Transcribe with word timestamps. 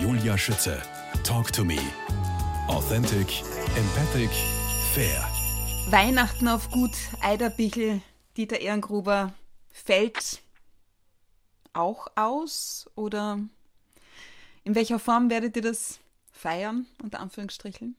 Julia 0.00 0.36
Schütze. 0.36 0.82
Talk 1.24 1.50
to 1.52 1.64
me. 1.64 1.78
Authentic, 2.68 3.42
empathic, 3.76 4.28
fair. 4.92 5.26
Weihnachten 5.90 6.48
auf 6.48 6.70
Gut 6.70 6.90
Eiderbichel, 7.22 8.02
Dieter 8.36 8.60
Ehrengruber, 8.60 9.32
fällt 9.70 10.42
auch 11.72 12.08
aus 12.14 12.90
oder 12.94 13.40
in 14.64 14.74
welcher 14.74 14.98
Form 14.98 15.30
werdet 15.30 15.56
ihr 15.56 15.62
das 15.62 15.98
feiern, 16.30 16.84
unter 17.02 17.20
Anführungsstrichen? 17.20 17.96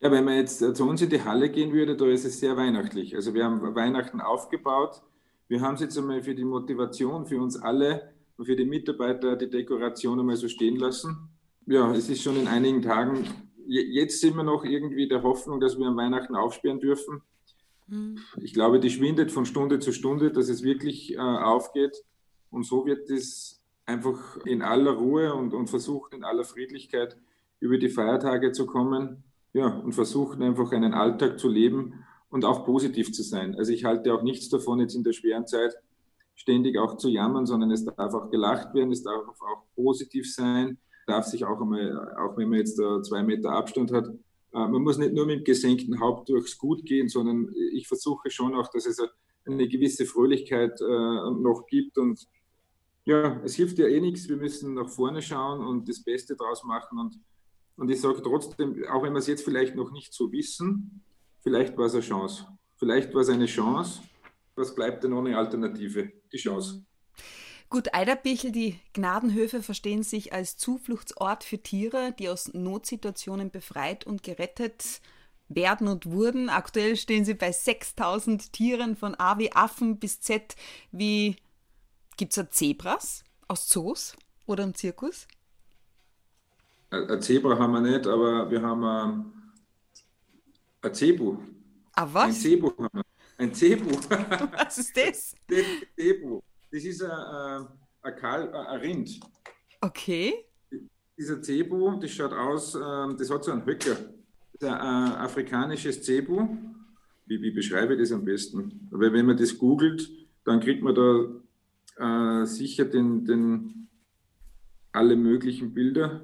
Ja, 0.00 0.12
wenn 0.12 0.24
man 0.24 0.36
jetzt 0.36 0.58
zu 0.58 0.88
uns 0.88 1.02
in 1.02 1.10
die 1.10 1.24
Halle 1.24 1.50
gehen 1.50 1.72
würde, 1.72 1.96
da 1.96 2.06
ist 2.06 2.24
es 2.24 2.38
sehr 2.38 2.56
weihnachtlich. 2.56 3.16
Also 3.16 3.34
wir 3.34 3.44
haben 3.44 3.74
Weihnachten 3.74 4.20
aufgebaut. 4.20 5.02
Wir 5.48 5.60
haben 5.60 5.74
es 5.74 5.80
jetzt 5.80 5.98
einmal 5.98 6.22
für 6.22 6.36
die 6.36 6.44
Motivation, 6.44 7.26
für 7.26 7.40
uns 7.40 7.60
alle 7.60 8.12
und 8.36 8.46
für 8.46 8.56
die 8.56 8.64
Mitarbeiter 8.64 9.36
die 9.36 9.50
Dekoration 9.50 10.20
einmal 10.20 10.36
so 10.36 10.48
stehen 10.48 10.76
lassen. 10.76 11.31
Ja, 11.66 11.92
es 11.92 12.08
ist 12.08 12.22
schon 12.22 12.36
in 12.36 12.48
einigen 12.48 12.82
Tagen, 12.82 13.24
jetzt 13.66 14.20
sind 14.20 14.36
wir 14.36 14.42
noch 14.42 14.64
irgendwie 14.64 15.08
der 15.08 15.22
Hoffnung, 15.22 15.60
dass 15.60 15.78
wir 15.78 15.86
am 15.86 15.96
Weihnachten 15.96 16.34
aufsperren 16.34 16.80
dürfen. 16.80 17.22
Mhm. 17.86 18.18
Ich 18.40 18.52
glaube, 18.52 18.80
die 18.80 18.90
schwindet 18.90 19.30
von 19.30 19.46
Stunde 19.46 19.78
zu 19.78 19.92
Stunde, 19.92 20.32
dass 20.32 20.48
es 20.48 20.62
wirklich 20.62 21.14
äh, 21.14 21.18
aufgeht. 21.18 22.04
Und 22.50 22.64
so 22.64 22.84
wird 22.86 23.08
es 23.10 23.62
einfach 23.86 24.38
in 24.44 24.62
aller 24.62 24.92
Ruhe 24.92 25.34
und, 25.34 25.54
und 25.54 25.68
versucht 25.68 26.14
in 26.14 26.24
aller 26.24 26.44
Friedlichkeit 26.44 27.16
über 27.60 27.78
die 27.78 27.88
Feiertage 27.88 28.52
zu 28.52 28.66
kommen. 28.66 29.24
Ja, 29.54 29.66
und 29.66 29.92
versuchen 29.92 30.42
einfach 30.42 30.72
einen 30.72 30.94
Alltag 30.94 31.38
zu 31.38 31.48
leben 31.48 32.04
und 32.30 32.46
auch 32.46 32.64
positiv 32.64 33.12
zu 33.12 33.22
sein. 33.22 33.54
Also 33.56 33.72
ich 33.72 33.84
halte 33.84 34.14
auch 34.14 34.22
nichts 34.22 34.48
davon, 34.48 34.80
jetzt 34.80 34.94
in 34.94 35.04
der 35.04 35.12
schweren 35.12 35.46
Zeit 35.46 35.74
ständig 36.34 36.78
auch 36.78 36.96
zu 36.96 37.10
jammern, 37.10 37.44
sondern 37.44 37.70
es 37.70 37.84
darf 37.84 38.14
auch 38.14 38.30
gelacht 38.30 38.72
werden, 38.72 38.90
es 38.90 39.02
darf 39.02 39.28
auch 39.28 39.64
positiv 39.74 40.32
sein, 40.32 40.78
darf 41.06 41.26
sich 41.26 41.44
auch 41.44 41.60
einmal, 41.60 42.16
auch 42.18 42.36
wenn 42.36 42.48
man 42.48 42.58
jetzt 42.58 42.76
zwei 42.76 43.22
Meter 43.22 43.50
Abstand 43.50 43.92
hat, 43.92 44.08
äh, 44.52 44.68
man 44.68 44.82
muss 44.82 44.98
nicht 44.98 45.14
nur 45.14 45.26
mit 45.26 45.44
gesenktem 45.44 46.00
Haupt 46.00 46.28
durchs 46.28 46.58
Gut 46.58 46.84
gehen, 46.84 47.08
sondern 47.08 47.52
ich 47.72 47.88
versuche 47.88 48.30
schon 48.30 48.54
auch, 48.54 48.68
dass 48.68 48.86
es 48.86 48.98
eine 49.46 49.68
gewisse 49.68 50.06
Fröhlichkeit 50.06 50.80
äh, 50.80 50.84
noch 50.84 51.66
gibt 51.66 51.98
und 51.98 52.28
ja, 53.04 53.40
es 53.44 53.56
hilft 53.56 53.78
ja 53.78 53.88
eh 53.88 54.00
nichts. 54.00 54.28
Wir 54.28 54.36
müssen 54.36 54.74
nach 54.74 54.88
vorne 54.88 55.22
schauen 55.22 55.60
und 55.60 55.88
das 55.88 56.04
Beste 56.04 56.36
draus 56.36 56.62
machen. 56.62 57.00
Und, 57.00 57.18
und 57.76 57.90
ich 57.90 58.00
sage 58.00 58.22
trotzdem, 58.22 58.84
auch 58.92 59.02
wenn 59.02 59.12
wir 59.12 59.18
es 59.18 59.26
jetzt 59.26 59.44
vielleicht 59.44 59.74
noch 59.74 59.90
nicht 59.90 60.14
so 60.14 60.30
wissen, 60.30 61.02
vielleicht 61.40 61.76
war 61.76 61.86
es 61.86 61.94
eine 61.94 62.02
Chance. 62.02 62.46
Vielleicht 62.76 63.12
war 63.12 63.22
es 63.22 63.28
eine 63.28 63.46
Chance. 63.46 64.02
Was 64.54 64.72
bleibt 64.72 65.02
denn 65.02 65.14
ohne 65.14 65.36
Alternative? 65.36 66.12
Die 66.32 66.36
Chance. 66.36 66.84
Gut, 67.72 67.94
Eiderbichel, 67.94 68.52
die 68.52 68.78
Gnadenhöfe 68.92 69.62
verstehen 69.62 70.02
sich 70.02 70.34
als 70.34 70.58
Zufluchtsort 70.58 71.42
für 71.42 71.56
Tiere, 71.56 72.12
die 72.18 72.28
aus 72.28 72.52
Notsituationen 72.52 73.50
befreit 73.50 74.06
und 74.06 74.22
gerettet 74.22 75.00
werden 75.48 75.88
und 75.88 76.04
wurden. 76.04 76.50
Aktuell 76.50 76.96
stehen 76.96 77.24
sie 77.24 77.32
bei 77.32 77.50
6000 77.50 78.52
Tieren 78.52 78.94
von 78.94 79.14
A 79.14 79.38
wie 79.38 79.52
Affen 79.52 79.98
bis 79.98 80.20
Z 80.20 80.54
wie 80.90 81.36
Gibt 82.18 82.36
es 82.36 82.50
Zebras 82.50 83.24
aus 83.48 83.66
Zoos 83.68 84.16
oder 84.44 84.64
im 84.64 84.74
Zirkus? 84.74 85.26
Ein 86.90 87.22
Zebra 87.22 87.58
haben 87.58 87.72
wir 87.72 87.80
nicht, 87.80 88.06
aber 88.06 88.50
wir 88.50 88.60
haben 88.60 89.32
ein 90.82 90.92
Zebu. 90.92 91.38
Ah, 91.94 92.06
was? 92.12 92.24
Ein 92.24 92.32
Zebu 92.34 92.70
haben 92.76 92.88
wir. 92.92 93.02
Ein 93.38 93.54
Zebu. 93.54 93.98
Was 94.52 94.76
ist 94.76 94.94
das? 94.94 95.34
Zebu. 95.96 96.42
Das 96.72 96.84
ist 96.84 97.02
ein, 97.02 97.66
ein, 98.02 98.54
ein 98.54 98.80
Rind. 98.80 99.20
Okay. 99.82 100.32
Dieser 101.18 101.42
Zebu, 101.42 102.00
das 102.00 102.10
schaut 102.10 102.32
aus, 102.32 102.74
ähm, 102.74 103.14
das 103.18 103.28
hat 103.30 103.44
so 103.44 103.52
einen 103.52 103.66
Höcker. 103.66 103.96
Das 104.54 104.62
ist 104.62 104.64
ein 104.64 105.12
afrikanisches 105.16 106.02
Zebu. 106.02 106.48
Wie, 107.26 107.42
wie 107.42 107.50
beschreibe 107.50 107.92
ich 107.92 108.00
das 108.00 108.12
am 108.12 108.24
besten? 108.24 108.88
Weil 108.90 109.12
wenn 109.12 109.26
man 109.26 109.36
das 109.36 109.56
googelt, 109.58 110.10
dann 110.44 110.60
kriegt 110.60 110.82
man 110.82 110.94
da 110.94 112.42
äh, 112.42 112.46
sicher 112.46 112.86
den, 112.86 113.26
den, 113.26 113.88
alle 114.92 115.14
möglichen 115.14 115.74
Bilder. 115.74 116.22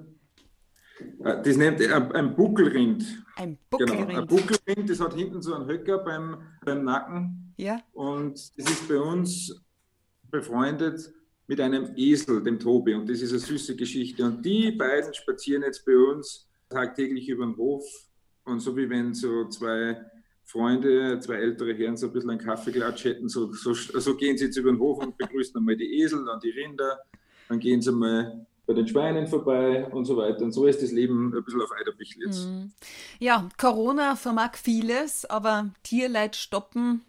Äh, 1.24 1.42
das 1.42 1.58
nennt 1.58 1.82
äh, 1.82 1.92
ein 1.92 2.34
Buckelrind. 2.34 3.22
Ein 3.36 3.58
Buckelrind. 3.68 4.08
Genau, 4.08 4.20
ein 4.20 4.26
Buckelrind, 4.26 4.88
das 4.88 4.98
hat 4.98 5.12
hinten 5.12 5.42
so 5.42 5.54
einen 5.54 5.66
Höcker 5.66 5.98
beim, 5.98 6.38
beim 6.64 6.84
Nacken. 6.84 7.52
Ja. 7.58 7.82
Und 7.92 8.32
das 8.56 8.70
ist 8.70 8.88
bei 8.88 8.98
uns 8.98 9.67
befreundet 10.30 11.12
mit 11.46 11.60
einem 11.60 11.92
Esel, 11.96 12.42
dem 12.42 12.58
Tobi. 12.58 12.94
Und 12.94 13.08
das 13.08 13.22
ist 13.22 13.30
eine 13.30 13.40
süße 13.40 13.76
Geschichte. 13.76 14.24
Und 14.24 14.44
die 14.44 14.70
beiden 14.72 15.14
spazieren 15.14 15.62
jetzt 15.62 15.84
bei 15.84 15.96
uns 15.96 16.48
tagtäglich 16.68 17.28
über 17.28 17.46
den 17.46 17.56
Hof. 17.56 17.84
Und 18.44 18.60
so 18.60 18.76
wie 18.76 18.88
wenn 18.88 19.14
so 19.14 19.48
zwei 19.48 20.00
Freunde, 20.44 21.18
zwei 21.20 21.34
ältere 21.36 21.74
Herren, 21.74 21.96
so 21.96 22.06
ein 22.06 22.12
bisschen 22.12 22.30
einen 22.30 22.40
Kaffeeklatsch 22.40 23.04
hätten, 23.04 23.28
so, 23.28 23.52
so, 23.52 23.74
so 23.74 24.16
gehen 24.16 24.38
sie 24.38 24.46
jetzt 24.46 24.56
über 24.56 24.70
den 24.70 24.78
Hof 24.78 24.98
und 24.98 25.16
begrüßen 25.18 25.56
einmal 25.56 25.76
die 25.76 26.00
Esel, 26.00 26.24
dann 26.24 26.40
die 26.40 26.50
Rinder, 26.50 26.98
dann 27.48 27.58
gehen 27.58 27.82
sie 27.82 27.92
mal 27.92 28.46
bei 28.66 28.74
den 28.74 28.86
Schweinen 28.86 29.26
vorbei 29.26 29.86
und 29.88 30.04
so 30.04 30.16
weiter. 30.16 30.44
Und 30.44 30.52
so 30.52 30.66
ist 30.66 30.82
das 30.82 30.92
Leben 30.92 31.34
ein 31.34 31.44
bisschen 31.44 31.62
auf 31.62 31.72
Eiderbichl 31.72 32.22
jetzt. 32.22 32.46
Mhm. 32.46 32.72
Ja, 33.18 33.48
Corona 33.56 34.16
vermag 34.16 34.56
vieles, 34.56 35.24
aber 35.24 35.70
Tierleid 35.82 36.36
stoppen 36.36 37.02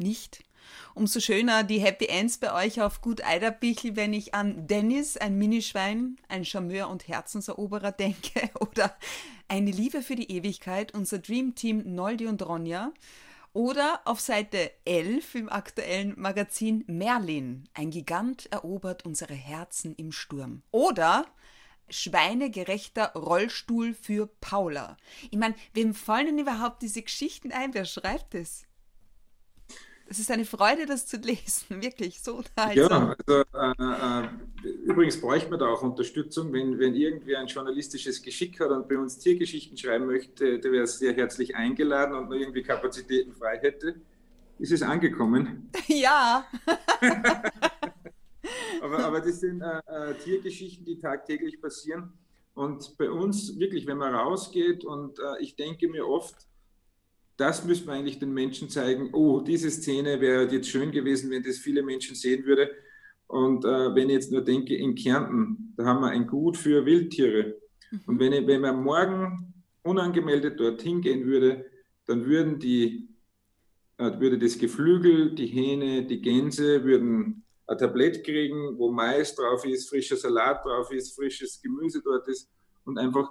nicht. 0.00 0.45
Umso 0.94 1.20
schöner 1.20 1.64
die 1.64 1.80
Happy 1.80 2.06
Ends 2.06 2.38
bei 2.38 2.52
euch 2.52 2.80
auf 2.80 3.00
Gut 3.00 3.24
Eiderbichl, 3.24 3.96
wenn 3.96 4.12
ich 4.12 4.34
an 4.34 4.66
Dennis, 4.66 5.16
ein 5.16 5.36
Minischwein, 5.36 6.16
ein 6.28 6.44
Charmeur 6.44 6.88
und 6.88 7.08
Herzenseroberer 7.08 7.92
denke 7.92 8.50
oder 8.60 8.96
eine 9.48 9.70
Liebe 9.70 10.02
für 10.02 10.16
die 10.16 10.30
Ewigkeit, 10.30 10.94
unser 10.94 11.18
Dream 11.18 11.54
Team 11.54 11.94
Noldi 11.94 12.26
und 12.26 12.46
Ronja. 12.46 12.92
Oder 13.52 14.02
auf 14.04 14.20
Seite 14.20 14.70
11 14.84 15.34
im 15.34 15.48
aktuellen 15.48 16.12
Magazin 16.20 16.84
Merlin. 16.88 17.68
Ein 17.72 17.90
Gigant 17.90 18.52
erobert 18.52 19.06
unsere 19.06 19.32
Herzen 19.32 19.94
im 19.96 20.12
Sturm. 20.12 20.62
Oder 20.72 21.24
schweinegerechter 21.88 23.12
Rollstuhl 23.14 23.94
für 23.94 24.26
Paula. 24.26 24.96
Ich 25.30 25.38
meine, 25.38 25.54
wem 25.72 25.94
fallen 25.94 26.26
denn 26.26 26.38
überhaupt 26.38 26.82
diese 26.82 27.02
Geschichten 27.02 27.52
ein? 27.52 27.74
Wer 27.74 27.84
schreibt 27.84 28.34
es? 28.34 28.66
Es 30.08 30.20
ist 30.20 30.30
eine 30.30 30.44
Freude, 30.44 30.86
das 30.86 31.04
zu 31.06 31.16
lesen, 31.16 31.66
wirklich 31.82 32.22
so 32.22 32.36
unterhaltsam. 32.36 33.16
Ja, 33.28 33.44
also, 33.52 33.78
äh, 33.78 34.24
äh, 34.24 34.28
übrigens 34.84 35.20
bräuchte 35.20 35.50
man 35.50 35.58
da 35.58 35.66
auch 35.66 35.82
Unterstützung, 35.82 36.52
wenn, 36.52 36.78
wenn 36.78 36.94
irgendwer 36.94 37.40
ein 37.40 37.48
journalistisches 37.48 38.22
Geschick 38.22 38.60
hat 38.60 38.70
und 38.70 38.88
bei 38.88 38.96
uns 38.96 39.18
Tiergeschichten 39.18 39.76
schreiben 39.76 40.06
möchte, 40.06 40.60
der 40.60 40.72
wäre 40.72 40.86
sehr 40.86 41.12
herzlich 41.12 41.56
eingeladen 41.56 42.14
und 42.14 42.28
nur 42.28 42.38
irgendwie 42.38 42.62
Kapazitäten 42.62 43.34
frei 43.34 43.58
hätte. 43.58 43.96
Ist 44.58 44.72
es 44.72 44.82
angekommen? 44.82 45.70
Ja. 45.88 46.46
aber, 48.80 49.04
aber 49.04 49.20
das 49.20 49.40
sind 49.40 49.60
äh, 49.60 49.80
äh, 49.86 50.14
Tiergeschichten, 50.14 50.84
die 50.84 50.98
tagtäglich 50.98 51.60
passieren. 51.60 52.12
Und 52.54 52.96
bei 52.96 53.10
uns 53.10 53.58
wirklich, 53.58 53.86
wenn 53.86 53.98
man 53.98 54.14
rausgeht 54.14 54.84
und 54.84 55.18
äh, 55.18 55.40
ich 55.40 55.56
denke 55.56 55.88
mir 55.88 56.08
oft, 56.08 56.46
das 57.36 57.64
müssen 57.64 57.86
wir 57.86 57.94
eigentlich 57.94 58.18
den 58.18 58.32
Menschen 58.32 58.70
zeigen. 58.70 59.10
Oh, 59.12 59.40
diese 59.40 59.70
Szene 59.70 60.20
wäre 60.20 60.50
jetzt 60.50 60.68
schön 60.68 60.90
gewesen, 60.90 61.30
wenn 61.30 61.42
das 61.42 61.58
viele 61.58 61.82
Menschen 61.82 62.16
sehen 62.16 62.44
würde. 62.44 62.70
Und 63.26 63.64
äh, 63.64 63.94
wenn 63.94 64.08
ich 64.08 64.14
jetzt 64.14 64.32
nur 64.32 64.42
denke, 64.42 64.74
in 64.74 64.94
Kärnten, 64.94 65.74
da 65.76 65.84
haben 65.84 66.00
wir 66.00 66.10
ein 66.10 66.26
Gut 66.26 66.56
für 66.56 66.86
Wildtiere. 66.86 67.56
Mhm. 67.90 68.00
Und 68.06 68.18
wenn, 68.20 68.32
ich, 68.32 68.46
wenn 68.46 68.60
man 68.60 68.82
morgen 68.82 69.54
unangemeldet 69.82 70.58
dorthin 70.58 71.00
gehen 71.00 71.26
würde, 71.26 71.66
dann 72.06 72.24
würden 72.24 72.58
die, 72.58 73.08
äh, 73.98 74.18
würde 74.18 74.38
das 74.38 74.58
Geflügel, 74.58 75.34
die 75.34 75.46
Hähne, 75.46 76.06
die 76.06 76.22
Gänse 76.22 76.84
würden 76.84 77.44
ein 77.66 77.78
Tablett 77.78 78.24
kriegen, 78.24 78.78
wo 78.78 78.90
Mais 78.90 79.34
drauf 79.34 79.64
ist, 79.66 79.88
frischer 79.88 80.16
Salat 80.16 80.64
drauf 80.64 80.90
ist, 80.92 81.16
frisches 81.16 81.60
Gemüse 81.60 82.00
dort 82.02 82.28
ist 82.28 82.48
und 82.84 82.96
einfach 82.96 83.30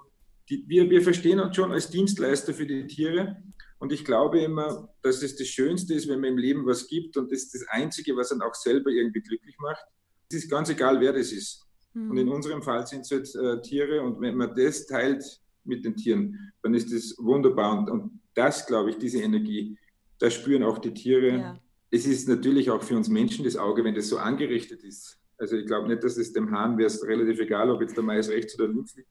die, 0.50 0.64
wir, 0.68 0.90
wir 0.90 1.02
verstehen 1.02 1.40
uns 1.40 1.56
schon 1.56 1.72
als 1.72 1.90
Dienstleister 1.90 2.54
für 2.54 2.68
die 2.68 2.86
Tiere 2.86 3.38
und 3.80 3.92
ich 3.92 4.06
glaube 4.06 4.40
immer, 4.40 4.90
dass 5.02 5.22
es 5.22 5.36
das 5.36 5.48
Schönste 5.48 5.94
ist, 5.94 6.08
wenn 6.08 6.22
man 6.22 6.32
im 6.32 6.38
Leben 6.38 6.66
was 6.66 6.88
gibt 6.88 7.18
und 7.18 7.32
das 7.32 7.44
ist 7.44 7.54
das 7.54 7.68
Einzige, 7.70 8.16
was 8.16 8.32
einen 8.32 8.42
auch 8.42 8.56
selber 8.56 8.90
irgendwie 8.90 9.22
glücklich 9.22 9.58
macht. 9.60 9.86
Es 10.30 10.38
ist 10.38 10.50
ganz 10.50 10.70
egal, 10.70 11.00
wer 11.02 11.14
das 11.14 11.32
ist. 11.32 11.66
Mhm. 11.94 12.12
Und 12.12 12.18
in 12.18 12.30
unserem 12.30 12.62
Fall 12.62 12.88
sind 12.88 13.02
es 13.02 13.10
jetzt 13.10 13.36
äh, 13.36 13.62
Tiere 13.62 14.02
und 14.02 14.22
wenn 14.22 14.36
man 14.36 14.56
das 14.56 14.86
teilt 14.86 15.24
mit 15.64 15.84
den 15.84 15.96
Tieren, 15.96 16.52
dann 16.62 16.74
ist 16.74 16.94
das 16.94 17.16
wunderbar. 17.18 17.78
Und, 17.78 17.90
und 17.90 18.22
das, 18.34 18.66
glaube 18.66 18.92
ich, 18.92 18.98
diese 18.98 19.22
Energie, 19.22 19.78
das 20.20 20.34
spüren 20.34 20.64
auch 20.64 20.78
die 20.78 20.94
Tiere. 20.94 21.38
Ja. 21.38 21.60
Es 21.92 22.06
ist 22.06 22.28
natürlich 22.28 22.70
auch 22.70 22.82
für 22.82 22.96
uns 22.96 23.10
Menschen 23.10 23.46
das 23.46 23.56
Auge, 23.56 23.84
wenn 23.84 23.96
das 23.96 24.10
so 24.10 24.18
angerichtet 24.18 24.84
ist. 24.84 25.20
Also 25.38 25.58
ich 25.58 25.66
glaube 25.66 25.88
nicht, 25.88 26.04
dass 26.04 26.18
es 26.18 26.32
dem 26.34 26.52
Hahn 26.52 26.78
wäre 26.78 26.88
es 26.88 27.06
relativ 27.06 27.40
egal, 27.40 27.70
ob 27.70 27.82
jetzt 27.82 27.98
der 27.98 28.04
Mais 28.04 28.30
rechts 28.30 28.58
oder 28.58 28.70
links 28.70 28.96
liegt. 28.96 29.10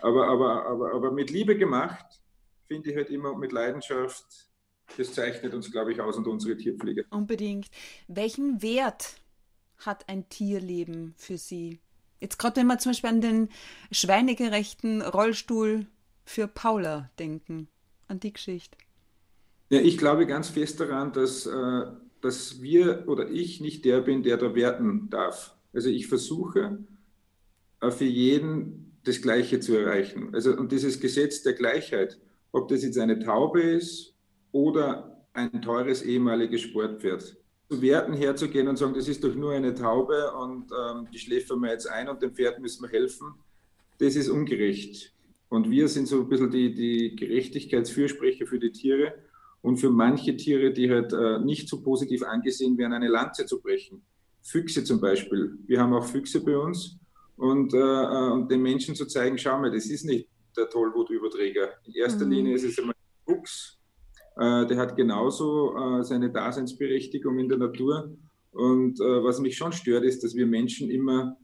Aber, 0.00 0.26
aber, 0.26 0.66
aber, 0.66 0.94
aber 0.94 1.12
mit 1.12 1.30
Liebe 1.30 1.56
gemacht, 1.56 2.06
finde 2.70 2.90
ich 2.90 2.96
halt 2.96 3.10
immer 3.10 3.36
mit 3.36 3.50
Leidenschaft, 3.50 4.24
das 4.96 5.12
zeichnet 5.12 5.54
uns, 5.54 5.72
glaube 5.72 5.92
ich, 5.92 6.00
aus 6.00 6.16
und 6.16 6.28
unsere 6.28 6.56
Tierpflege. 6.56 7.04
Unbedingt. 7.10 7.68
Welchen 8.06 8.62
Wert 8.62 9.16
hat 9.78 10.08
ein 10.08 10.28
Tierleben 10.28 11.14
für 11.16 11.36
Sie? 11.36 11.80
Jetzt 12.20 12.38
gerade 12.38 12.60
wenn 12.60 12.68
wir 12.68 12.78
zum 12.78 12.90
Beispiel 12.90 13.10
an 13.10 13.20
den 13.20 13.48
schweinegerechten 13.90 15.02
Rollstuhl 15.02 15.86
für 16.24 16.46
Paula 16.46 17.10
denken, 17.18 17.66
an 18.06 18.20
die 18.20 18.32
Geschichte. 18.32 18.76
Ja, 19.70 19.80
ich 19.80 19.98
glaube 19.98 20.26
ganz 20.26 20.48
fest 20.48 20.78
daran, 20.78 21.12
dass, 21.12 21.46
äh, 21.46 21.86
dass 22.20 22.62
wir 22.62 23.08
oder 23.08 23.28
ich 23.30 23.60
nicht 23.60 23.84
der 23.84 24.00
bin, 24.00 24.22
der 24.22 24.36
da 24.36 24.54
werten 24.54 25.10
darf. 25.10 25.56
Also 25.72 25.88
ich 25.88 26.06
versuche 26.06 26.78
äh, 27.80 27.90
für 27.90 28.04
jeden 28.04 28.96
das 29.02 29.22
Gleiche 29.22 29.58
zu 29.58 29.76
erreichen. 29.76 30.34
Also 30.34 30.52
und 30.52 30.70
dieses 30.70 31.00
Gesetz 31.00 31.42
der 31.42 31.54
Gleichheit, 31.54 32.20
ob 32.52 32.68
das 32.68 32.82
jetzt 32.82 32.98
eine 32.98 33.18
Taube 33.18 33.60
ist 33.60 34.14
oder 34.52 35.24
ein 35.32 35.62
teures 35.62 36.02
ehemaliges 36.02 36.62
Sportpferd. 36.62 37.36
Zu 37.68 37.82
Werten 37.82 38.14
herzugehen 38.14 38.66
und 38.66 38.76
sagen, 38.76 38.94
das 38.94 39.06
ist 39.06 39.22
doch 39.22 39.34
nur 39.34 39.52
eine 39.52 39.74
Taube 39.74 40.32
und 40.32 40.70
ähm, 40.72 41.06
die 41.12 41.18
schläfern 41.18 41.60
wir 41.60 41.70
jetzt 41.70 41.86
ein 41.86 42.08
und 42.08 42.20
dem 42.20 42.34
Pferd 42.34 42.58
müssen 42.58 42.82
wir 42.82 42.90
helfen, 42.90 43.34
das 43.98 44.16
ist 44.16 44.28
ungerecht. 44.28 45.14
Und 45.48 45.70
wir 45.70 45.88
sind 45.88 46.08
so 46.08 46.20
ein 46.20 46.28
bisschen 46.28 46.50
die, 46.50 46.74
die 46.74 47.16
Gerechtigkeitsfürsprecher 47.16 48.46
für 48.46 48.58
die 48.58 48.72
Tiere 48.72 49.14
und 49.62 49.76
für 49.76 49.90
manche 49.90 50.36
Tiere, 50.36 50.72
die 50.72 50.90
halt 50.90 51.12
äh, 51.12 51.38
nicht 51.38 51.68
so 51.68 51.82
positiv 51.82 52.22
angesehen 52.22 52.78
werden, 52.78 52.92
eine 52.92 53.08
Lanze 53.08 53.46
zu 53.46 53.60
brechen. 53.60 54.02
Füchse 54.42 54.84
zum 54.84 55.00
Beispiel. 55.00 55.58
Wir 55.66 55.80
haben 55.80 55.92
auch 55.92 56.06
Füchse 56.06 56.42
bei 56.42 56.56
uns 56.56 56.96
und, 57.36 57.74
äh, 57.74 57.78
äh 57.78 58.30
und 58.32 58.50
den 58.50 58.62
Menschen 58.62 58.94
zu 58.94 59.06
zeigen, 59.06 59.38
schau 59.38 59.58
mal, 59.58 59.70
das 59.70 59.86
ist 59.86 60.04
nicht 60.04 60.29
der 60.56 60.68
Tollwutüberträger. 60.68 61.70
In 61.84 61.94
erster 61.94 62.24
mhm. 62.24 62.32
Linie 62.32 62.54
ist 62.54 62.64
es 62.64 62.78
einmal 62.78 62.94
ein 62.94 63.34
Fuchs, 63.34 63.78
äh, 64.36 64.66
der 64.66 64.76
hat 64.76 64.96
genauso 64.96 65.76
äh, 65.76 66.04
seine 66.04 66.30
Daseinsberechtigung 66.30 67.38
in 67.38 67.48
der 67.48 67.58
Natur. 67.58 68.16
Und 68.52 69.00
äh, 69.00 69.24
was 69.24 69.40
mich 69.40 69.56
schon 69.56 69.72
stört, 69.72 70.04
ist, 70.04 70.24
dass 70.24 70.34
wir 70.34 70.46
Menschen 70.46 70.90
immer, 70.90 71.36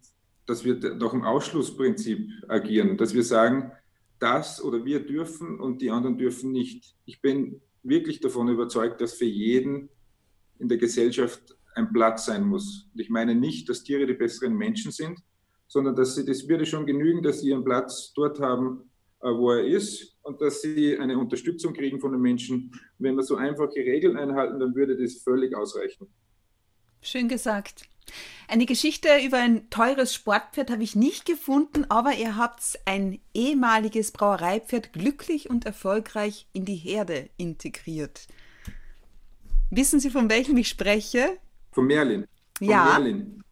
dass 0.46 0.64
wir 0.64 0.76
nach 0.96 1.10
dem 1.10 1.24
Ausschlussprinzip 1.24 2.28
agieren, 2.48 2.96
dass 2.96 3.14
wir 3.14 3.22
sagen, 3.22 3.72
das 4.18 4.62
oder 4.62 4.84
wir 4.84 5.06
dürfen 5.06 5.60
und 5.60 5.82
die 5.82 5.90
anderen 5.90 6.16
dürfen 6.16 6.52
nicht. 6.52 6.96
Ich 7.04 7.20
bin 7.20 7.60
wirklich 7.82 8.20
davon 8.20 8.48
überzeugt, 8.48 9.00
dass 9.00 9.14
für 9.14 9.26
jeden 9.26 9.88
in 10.58 10.68
der 10.68 10.78
Gesellschaft 10.78 11.56
ein 11.74 11.92
Platz 11.92 12.26
sein 12.26 12.44
muss. 12.44 12.88
Und 12.92 13.00
ich 13.00 13.10
meine 13.10 13.34
nicht, 13.34 13.68
dass 13.68 13.82
Tiere 13.82 14.06
die 14.06 14.14
besseren 14.14 14.56
Menschen 14.56 14.90
sind, 14.90 15.20
sondern 15.68 15.94
dass 15.94 16.14
sie, 16.14 16.24
das 16.24 16.48
würde 16.48 16.64
schon 16.64 16.86
genügen, 16.86 17.22
dass 17.22 17.40
sie 17.40 17.50
ihren 17.50 17.64
Platz 17.64 18.12
dort 18.14 18.40
haben, 18.40 18.85
wo 19.20 19.52
er 19.52 19.64
ist 19.64 20.16
und 20.22 20.40
dass 20.40 20.62
sie 20.62 20.98
eine 20.98 21.18
Unterstützung 21.18 21.72
kriegen 21.72 22.00
von 22.00 22.12
den 22.12 22.20
Menschen. 22.20 22.72
Wenn 22.98 23.16
wir 23.16 23.22
so 23.22 23.36
einfache 23.36 23.76
Regeln 23.76 24.16
einhalten, 24.16 24.58
dann 24.60 24.74
würde 24.74 24.96
das 24.96 25.22
völlig 25.22 25.56
ausreichen. 25.56 26.06
Schön 27.00 27.28
gesagt. 27.28 27.88
Eine 28.48 28.66
Geschichte 28.66 29.08
über 29.24 29.38
ein 29.38 29.68
teures 29.70 30.14
Sportpferd 30.14 30.70
habe 30.70 30.82
ich 30.82 30.94
nicht 30.94 31.26
gefunden, 31.26 31.84
aber 31.88 32.14
ihr 32.14 32.36
habt 32.36 32.78
ein 32.84 33.18
ehemaliges 33.34 34.12
Brauereipferd 34.12 34.92
glücklich 34.92 35.50
und 35.50 35.66
erfolgreich 35.66 36.46
in 36.52 36.64
die 36.64 36.76
Herde 36.76 37.28
integriert. 37.36 38.28
Wissen 39.70 39.98
Sie, 39.98 40.10
von 40.10 40.30
welchem 40.30 40.56
ich 40.56 40.68
spreche? 40.68 41.38
Von 41.72 41.86
Merlin. 41.86 42.26
Von 42.58 42.68
ja. 42.68 42.84
Merlin. 42.84 43.42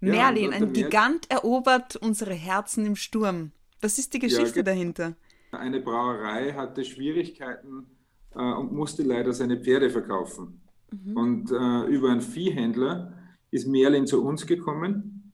Merlin, 0.00 0.52
ein 0.54 0.72
Gigant 0.72 1.30
erobert 1.30 1.96
unsere 1.96 2.32
Herzen 2.32 2.86
im 2.86 2.96
Sturm. 2.96 3.52
Was 3.80 3.98
ist 3.98 4.12
die 4.12 4.18
Geschichte 4.18 4.60
ja, 4.60 4.62
dahinter? 4.62 5.14
Eine 5.52 5.80
Brauerei 5.80 6.52
hatte 6.52 6.84
Schwierigkeiten 6.84 7.86
äh, 8.34 8.52
und 8.52 8.72
musste 8.72 9.02
leider 9.02 9.32
seine 9.32 9.58
Pferde 9.58 9.90
verkaufen. 9.90 10.60
Mhm. 10.90 11.16
Und 11.16 11.50
äh, 11.50 11.86
über 11.86 12.10
einen 12.10 12.20
Viehhändler 12.20 13.14
ist 13.50 13.66
Merlin 13.66 14.06
zu 14.06 14.22
uns 14.24 14.46
gekommen. 14.46 15.32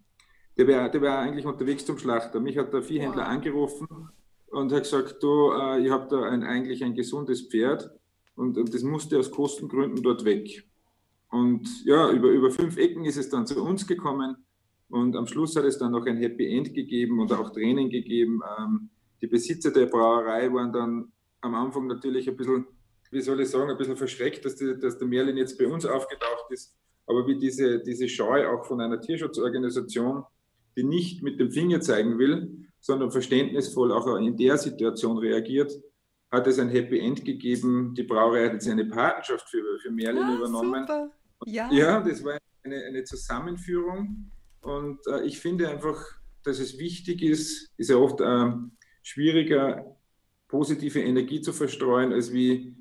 Der 0.57 0.67
war, 0.69 0.89
der 0.89 1.03
war 1.03 1.19
eigentlich 1.19 1.45
unterwegs 1.45 1.85
zum 1.85 1.99
Schlachter. 1.99 2.41
Mich 2.41 2.57
hat 2.57 2.73
der 2.73 2.83
Viehhändler 2.83 3.25
wow. 3.25 3.31
angerufen 3.31 3.89
und 4.47 4.73
hat 4.73 4.85
gesagt, 4.85 5.23
du, 5.23 5.53
äh, 5.53 5.85
ich 5.85 5.91
habe 5.91 6.07
da 6.09 6.23
ein, 6.23 6.43
eigentlich 6.43 6.83
ein 6.85 6.95
gesundes 6.95 7.43
Pferd 7.43 7.91
und, 8.37 8.57
und 8.57 8.73
das 8.73 8.83
musste 8.83 9.19
aus 9.19 9.31
Kostengründen 9.31 10.03
dort 10.03 10.25
weg. 10.25 10.67
Und 11.31 11.69
ja, 11.85 12.11
über, 12.11 12.29
über 12.29 12.51
fünf 12.51 12.77
Ecken 12.79 13.05
ist 13.05 13.17
es 13.17 13.29
dann 13.29 13.47
zu 13.47 13.63
uns 13.63 13.87
gekommen 13.87 14.46
und 14.89 15.17
am 15.17 15.27
Schluss 15.27 15.57
hat 15.57 15.65
es 15.65 15.79
dann 15.79 15.93
noch 15.93 16.07
ein 16.07 16.17
Happy 16.17 16.57
End 16.57 16.75
gegeben 16.75 17.21
und 17.21 17.33
auch 17.33 17.51
Tränen 17.51 17.91
gegeben. 17.91 18.41
Ähm, 18.59 18.91
die 19.21 19.27
Besitzer 19.27 19.71
der 19.71 19.87
Brauerei 19.87 20.53
waren 20.53 20.73
dann 20.73 21.13
am 21.41 21.55
Anfang 21.55 21.87
natürlich 21.87 22.29
ein 22.29 22.37
bisschen, 22.37 22.67
wie 23.11 23.21
soll 23.21 23.41
ich 23.41 23.49
sagen, 23.49 23.71
ein 23.71 23.79
bisschen 23.79 23.97
verschreckt, 23.97 24.45
dass, 24.45 24.57
die, 24.57 24.79
dass 24.79 24.99
der 24.99 25.09
Merlin 25.09 25.37
jetzt 25.37 25.59
bei 25.59 25.67
uns 25.67 25.85
aufgetaucht 25.87 26.51
ist 26.51 26.77
aber 27.07 27.27
wie 27.27 27.39
diese, 27.39 27.81
diese 27.81 28.09
Scheu 28.09 28.49
auch 28.49 28.65
von 28.65 28.81
einer 28.81 29.01
Tierschutzorganisation, 29.01 30.25
die 30.77 30.83
nicht 30.83 31.23
mit 31.23 31.41
dem 31.41 31.51
Finger 31.51 31.81
zeigen 31.81 32.19
will, 32.19 32.67
sondern 32.81 33.11
verständnisvoll 33.11 33.93
auch 33.93 34.17
in 34.17 34.37
der 34.37 34.59
Situation 34.59 35.19
reagiert, 35.19 35.73
hat 36.31 36.47
es 36.47 36.59
ein 36.59 36.69
Happy 36.69 36.99
End 36.99 37.25
gegeben. 37.25 37.95
Die 37.95 38.03
Brauerei 38.03 38.47
hat 38.47 38.55
jetzt 38.55 38.69
eine 38.69 38.85
Patenschaft 38.85 39.49
für, 39.49 39.63
für 39.81 39.91
Merlin 39.91 40.25
ah, 40.25 40.37
übernommen. 40.37 40.87
Ja. 41.47 41.71
ja, 41.73 42.01
das 42.01 42.23
war 42.25 42.39
eine, 42.65 42.85
eine 42.85 43.05
Zusammenführung. 43.05 44.31
Und 44.67 45.07
äh, 45.07 45.25
ich 45.25 45.39
finde 45.39 45.69
einfach, 45.69 46.05
dass 46.43 46.59
es 46.59 46.79
wichtig 46.79 47.23
ist, 47.23 47.71
ist 47.77 47.91
ja 47.91 47.97
oft 47.97 48.21
äh, 48.21 48.53
schwieriger, 49.03 49.97
positive 50.49 51.01
Energie 51.01 51.41
zu 51.41 51.53
verstreuen, 51.53 52.13
als 52.13 52.33
wie 52.33 52.75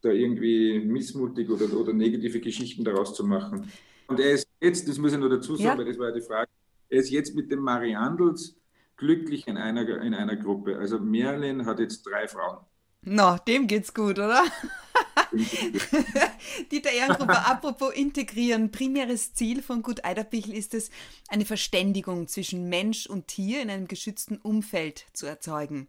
da 0.00 0.10
irgendwie 0.10 0.78
missmutig 0.78 1.50
oder, 1.50 1.72
oder 1.76 1.92
negative 1.92 2.38
Geschichten 2.38 2.84
daraus 2.84 3.14
zu 3.14 3.24
machen. 3.24 3.70
Und 4.06 4.20
er 4.20 4.32
ist 4.32 4.46
jetzt, 4.60 4.88
das 4.88 4.98
muss 4.98 5.12
ich 5.12 5.18
nur 5.18 5.30
dazu 5.30 5.56
sagen, 5.56 5.66
ja. 5.66 5.78
weil 5.78 5.86
das 5.86 5.98
war 5.98 6.08
ja 6.10 6.14
die 6.14 6.20
Frage, 6.20 6.50
er 6.88 7.00
ist 7.00 7.10
jetzt 7.10 7.34
mit 7.34 7.50
dem 7.50 7.60
Mariandels 7.60 8.56
glücklich 8.96 9.48
in 9.48 9.56
einer, 9.56 10.02
in 10.02 10.14
einer 10.14 10.36
Gruppe. 10.36 10.78
Also 10.78 11.00
Merlin 11.00 11.66
hat 11.66 11.80
jetzt 11.80 12.02
drei 12.02 12.28
Frauen. 12.28 12.58
Na, 13.02 13.32
no, 13.32 13.38
dem 13.46 13.66
geht's 13.66 13.92
gut, 13.92 14.18
oder? 14.18 14.44
Dieter 16.72 16.90
Ehrengruppe, 16.90 17.46
apropos 17.46 17.94
integrieren. 17.94 18.70
Primäres 18.70 19.34
Ziel 19.34 19.62
von 19.62 19.82
Gut 19.82 20.04
Eiderbichl 20.04 20.52
ist 20.54 20.74
es, 20.74 20.90
eine 21.28 21.44
Verständigung 21.44 22.28
zwischen 22.28 22.68
Mensch 22.68 23.06
und 23.06 23.28
Tier 23.28 23.62
in 23.62 23.70
einem 23.70 23.88
geschützten 23.88 24.38
Umfeld 24.38 25.06
zu 25.12 25.26
erzeugen 25.26 25.88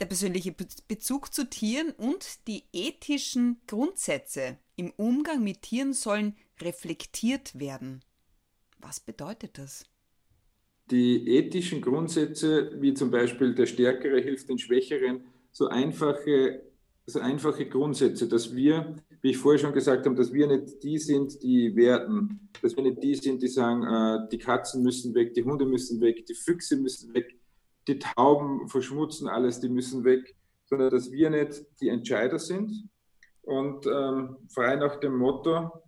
der 0.00 0.06
persönliche 0.06 0.54
Bezug 0.86 1.32
zu 1.34 1.48
Tieren 1.48 1.90
und 1.96 2.46
die 2.46 2.64
ethischen 2.72 3.60
Grundsätze 3.66 4.58
im 4.76 4.92
Umgang 4.96 5.42
mit 5.42 5.62
Tieren 5.62 5.92
sollen 5.92 6.36
reflektiert 6.60 7.58
werden. 7.58 8.02
Was 8.78 9.00
bedeutet 9.00 9.58
das? 9.58 9.84
Die 10.90 11.28
ethischen 11.28 11.82
Grundsätze, 11.82 12.80
wie 12.80 12.94
zum 12.94 13.10
Beispiel 13.10 13.54
der 13.54 13.66
Stärkere 13.66 14.20
hilft 14.20 14.48
den 14.48 14.58
Schwächeren, 14.58 15.24
so 15.52 15.68
einfache, 15.68 16.62
so 17.08 17.20
einfache 17.20 17.66
Grundsätze, 17.66 18.28
dass 18.28 18.54
wir, 18.54 18.94
wie 19.22 19.30
ich 19.30 19.38
vorher 19.38 19.58
schon 19.58 19.72
gesagt 19.72 20.04
habe, 20.04 20.14
dass 20.14 20.32
wir 20.32 20.46
nicht 20.46 20.82
die 20.82 20.98
sind, 20.98 21.42
die 21.42 21.74
werten, 21.74 22.50
dass 22.60 22.76
wir 22.76 22.82
nicht 22.82 23.02
die 23.02 23.14
sind, 23.14 23.42
die 23.42 23.48
sagen, 23.48 23.82
äh, 23.82 24.28
die 24.30 24.38
Katzen 24.38 24.82
müssen 24.82 25.14
weg, 25.14 25.32
die 25.32 25.42
Hunde 25.42 25.64
müssen 25.64 26.00
weg, 26.02 26.26
die 26.26 26.34
Füchse 26.34 26.76
müssen 26.76 27.14
weg, 27.14 27.34
die 27.86 27.98
Tauben 27.98 28.68
verschmutzen 28.68 29.26
alles, 29.26 29.58
die 29.58 29.70
müssen 29.70 30.04
weg, 30.04 30.36
sondern 30.66 30.90
dass 30.90 31.10
wir 31.10 31.30
nicht 31.30 31.64
die 31.80 31.88
Entscheider 31.88 32.38
sind 32.38 32.70
und 33.40 33.86
ähm, 33.86 34.36
frei 34.50 34.76
nach 34.76 34.96
dem 35.00 35.16
Motto, 35.16 35.82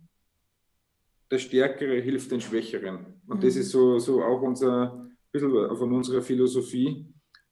der 1.29 1.37
Stärkere 1.37 2.01
hilft 2.01 2.31
den 2.31 2.41
Schwächeren. 2.41 3.21
Und 3.27 3.37
mhm. 3.37 3.41
das 3.41 3.55
ist 3.55 3.69
so, 3.69 3.99
so 3.99 4.23
auch 4.23 4.41
unser, 4.41 4.93
ein 4.93 5.17
bisschen 5.31 5.51
von 5.51 5.93
unserer 5.93 6.23
Philosophie, 6.23 7.05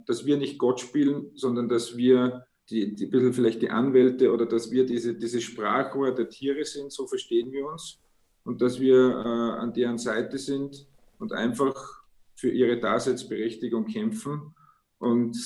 dass 0.08 0.26
wir 0.26 0.38
nicht 0.38 0.58
Gott 0.58 0.80
spielen, 0.80 1.30
sondern 1.36 1.70
dass 1.70 1.96
wir 1.96 2.48
die, 2.70 2.96
die 2.96 3.08
bisschen 3.08 3.34
vielleicht 3.34 3.62
die 3.62 3.70
Anwälte 3.70 4.32
oder 4.32 4.46
dass 4.46 4.72
wir 4.72 4.86
diese, 4.86 5.16
diese 5.16 5.42
Sprachrohr 5.42 6.14
der 6.14 6.30
Tiere 6.30 6.64
sind, 6.66 6.92
so 6.92 7.08
verstehen 7.08 7.52
wir 7.52 7.66
uns. 7.66 8.00
Und 8.44 8.62
dass 8.62 8.80
wir 8.80 8.96
äh, 8.96 9.60
an 9.60 9.74
deren 9.74 9.98
Seite 9.98 10.38
sind 10.38 10.88
und 11.18 11.34
einfach 11.34 12.04
für 12.36 12.50
ihre 12.50 12.80
Daseinsberechtigung 12.80 13.86
kämpfen 13.86 14.56
und 14.98 15.38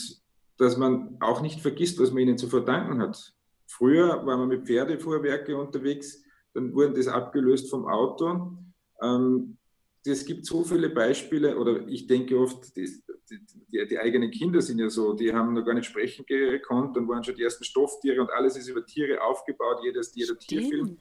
dass 0.58 0.78
man 0.78 1.18
auch 1.20 1.42
nicht 1.42 1.60
vergisst, 1.60 2.00
was 2.00 2.12
man 2.12 2.24
ihnen 2.24 2.38
zu 2.38 2.48
verdanken 2.48 3.02
hat. 3.02 3.34
Früher 3.68 4.26
war 4.26 4.38
man 4.38 4.50
mit 4.50 4.68
Pferdefuhrwerke 4.68 5.58
unterwegs, 5.58 6.24
dann 6.54 6.74
wurden 6.74 6.94
das 6.94 7.08
abgelöst 7.08 7.70
vom 7.70 7.88
Auto. 7.88 8.58
Ähm, 9.02 9.58
es 10.06 10.26
gibt 10.26 10.46
so 10.46 10.64
viele 10.64 10.90
Beispiele, 10.90 11.58
oder 11.58 11.88
ich 11.88 12.06
denke 12.06 12.38
oft, 12.38 12.76
die, 12.76 12.88
die, 13.72 13.88
die, 13.88 14.00
eigenen 14.00 14.32
Kinder 14.32 14.62
sind 14.62 14.80
ja 14.80 14.90
so, 14.90 15.14
die 15.14 15.34
haben 15.34 15.54
noch 15.54 15.66
gar 15.66 15.74
nicht 15.74 15.86
sprechen 15.86 16.26
gekonnt, 16.26 16.96
dann 16.96 17.08
waren 17.08 17.24
schon 17.24 17.36
die 17.36 17.44
ersten 17.44 17.64
Stofftiere 17.64 18.22
und 18.22 18.32
alles 18.32 18.58
ist 18.58 18.68
über 18.68 18.86
Tiere 18.86 19.22
aufgebaut. 19.22 19.80
Jedes, 19.84 20.14
jeder 20.16 20.38
Tierfilm 20.38 20.98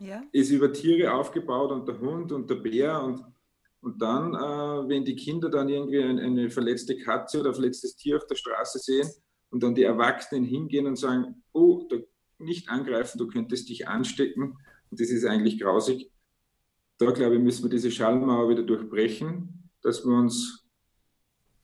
ja. 0.00 0.22
ist 0.32 0.50
über 0.50 0.72
Tiere 0.72 1.12
aufgebaut 1.12 1.72
und 1.72 1.86
der 1.86 1.98
Hund 2.00 2.32
und 2.32 2.48
der 2.50 2.56
Bär 2.56 3.02
und 3.02 3.24
und 3.86 4.02
dann, 4.02 4.34
äh, 4.34 4.88
wenn 4.88 5.04
die 5.04 5.14
Kinder 5.14 5.48
dann 5.48 5.68
irgendwie 5.68 6.02
ein, 6.02 6.18
eine 6.18 6.50
verletzte 6.50 6.96
Katze 6.98 7.38
oder 7.38 7.50
ein 7.50 7.54
verletztes 7.54 7.94
Tier 7.94 8.16
auf 8.16 8.26
der 8.26 8.34
Straße 8.34 8.80
sehen 8.80 9.08
und 9.50 9.62
dann 9.62 9.76
die 9.76 9.84
Erwachsenen 9.84 10.44
hingehen 10.44 10.88
und 10.88 10.96
sagen, 10.96 11.44
oh, 11.52 11.86
da, 11.88 11.96
nicht 12.38 12.68
angreifen, 12.68 13.18
du 13.18 13.28
könntest 13.28 13.68
dich 13.68 13.86
anstecken. 13.86 14.58
Und 14.90 15.00
das 15.00 15.10
ist 15.10 15.24
eigentlich 15.24 15.60
grausig. 15.60 16.10
Da, 16.98 17.12
glaube 17.12 17.36
ich, 17.36 17.40
müssen 17.40 17.64
wir 17.64 17.70
diese 17.70 17.92
Schallmauer 17.92 18.48
wieder 18.48 18.64
durchbrechen, 18.64 19.70
dass 19.82 20.04
wir 20.04 20.14
uns 20.14 20.65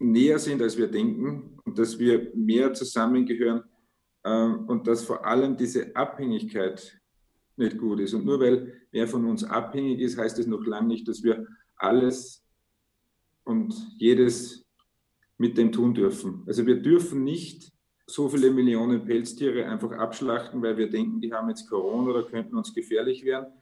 näher 0.02 0.38
sind, 0.38 0.61
als 0.62 0.76
wir 0.76 0.88
denken 0.88 1.59
und 1.64 1.78
dass 1.78 1.99
wir 1.99 2.30
mehr 2.35 2.73
zusammengehören 2.75 3.62
ähm, 4.25 4.66
und 4.66 4.87
dass 4.87 5.04
vor 5.04 5.25
allem 5.25 5.56
diese 5.56 5.94
Abhängigkeit 5.94 7.00
nicht 7.56 7.78
gut 7.78 8.00
ist. 8.00 8.14
Und 8.14 8.25
nur 8.25 8.40
weil 8.40 8.73
wer 8.90 9.06
von 9.06 9.25
uns 9.25 9.44
abhängig 9.44 10.00
ist, 10.00 10.18
heißt 10.18 10.38
es 10.38 10.47
noch 10.47 10.64
lange 10.64 10.88
nicht, 10.88 11.09
dass 11.09 11.23
wir 11.23 11.47
alles 11.76 12.44
und 13.44 13.75
jedes 13.99 14.64
mit 15.38 15.59
dem 15.59 15.73
tun 15.73 15.94
dürfen. 15.94 16.44
Also 16.47 16.66
wir 16.66 16.80
dürfen 16.80 17.25
nicht 17.25 17.73
so 18.06 18.28
viele 18.28 18.50
Millionen 18.50 19.04
Pelztiere 19.04 19.66
einfach 19.66 19.92
abschlachten, 19.92 20.62
weil 20.62 20.76
wir 20.76 20.88
denken, 20.88 21.21
die 21.21 21.32
haben 21.32 21.49
jetzt 21.49 21.68
Corona 21.68 22.11
oder 22.11 22.25
könnten 22.25 22.56
uns 22.56 22.75
gefährlich 22.75 23.25
werden. 23.25 23.52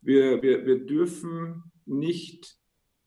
Wir, 0.00 0.42
wir, 0.42 0.64
wir 0.66 0.86
dürfen 0.86 1.64
nicht 1.84 2.57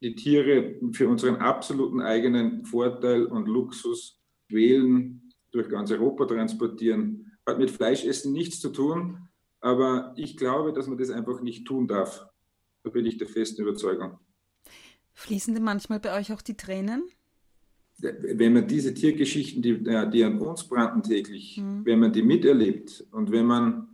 die 0.02 0.16
Tiere 0.16 0.80
für 0.94 1.08
unseren 1.08 1.36
absoluten 1.38 2.02
eigenen 2.02 2.66
Vorteil 2.66 3.26
und 3.26 3.48
Luxus 3.48 4.20
wählen, 4.50 5.32
durch 5.52 5.70
ganz 5.70 5.92
Europa 5.92 6.26
transportieren. 6.26 7.32
Hat 7.46 7.60
mit 7.60 7.72
Fleischessen 7.72 8.34
nichts 8.34 8.60
zu 8.60 8.70
tun, 8.70 9.28
aber 9.60 10.14
ich 10.16 10.38
glaube, 10.38 10.74
dass 10.74 10.88
man 10.88 10.98
das 10.98 11.10
einfach 11.10 11.42
nicht 11.42 11.68
tun 11.68 11.88
darf. 11.88 12.26
Da 12.84 12.90
bin 12.90 13.06
ich 13.06 13.18
der 13.18 13.28
festen 13.28 13.62
Überzeugung. 13.62 14.18
Fließen 15.14 15.54
denn 15.54 15.64
manchmal 15.64 16.00
bei 16.00 16.18
euch 16.18 16.34
auch 16.34 16.42
die 16.42 16.58
Tränen? 16.58 17.04
Wenn 18.00 18.54
man 18.54 18.68
diese 18.68 18.96
Tiergeschichten, 18.96 19.62
die, 19.62 19.84
die 19.84 20.24
an 20.24 20.40
uns 20.40 20.68
brannten 20.68 21.04
täglich, 21.04 21.58
mhm. 21.58 21.86
wenn 21.86 22.00
man 22.00 22.12
die 22.12 22.24
miterlebt 22.24 23.06
und 23.12 23.32
wenn 23.32 23.46
man, 23.46 23.90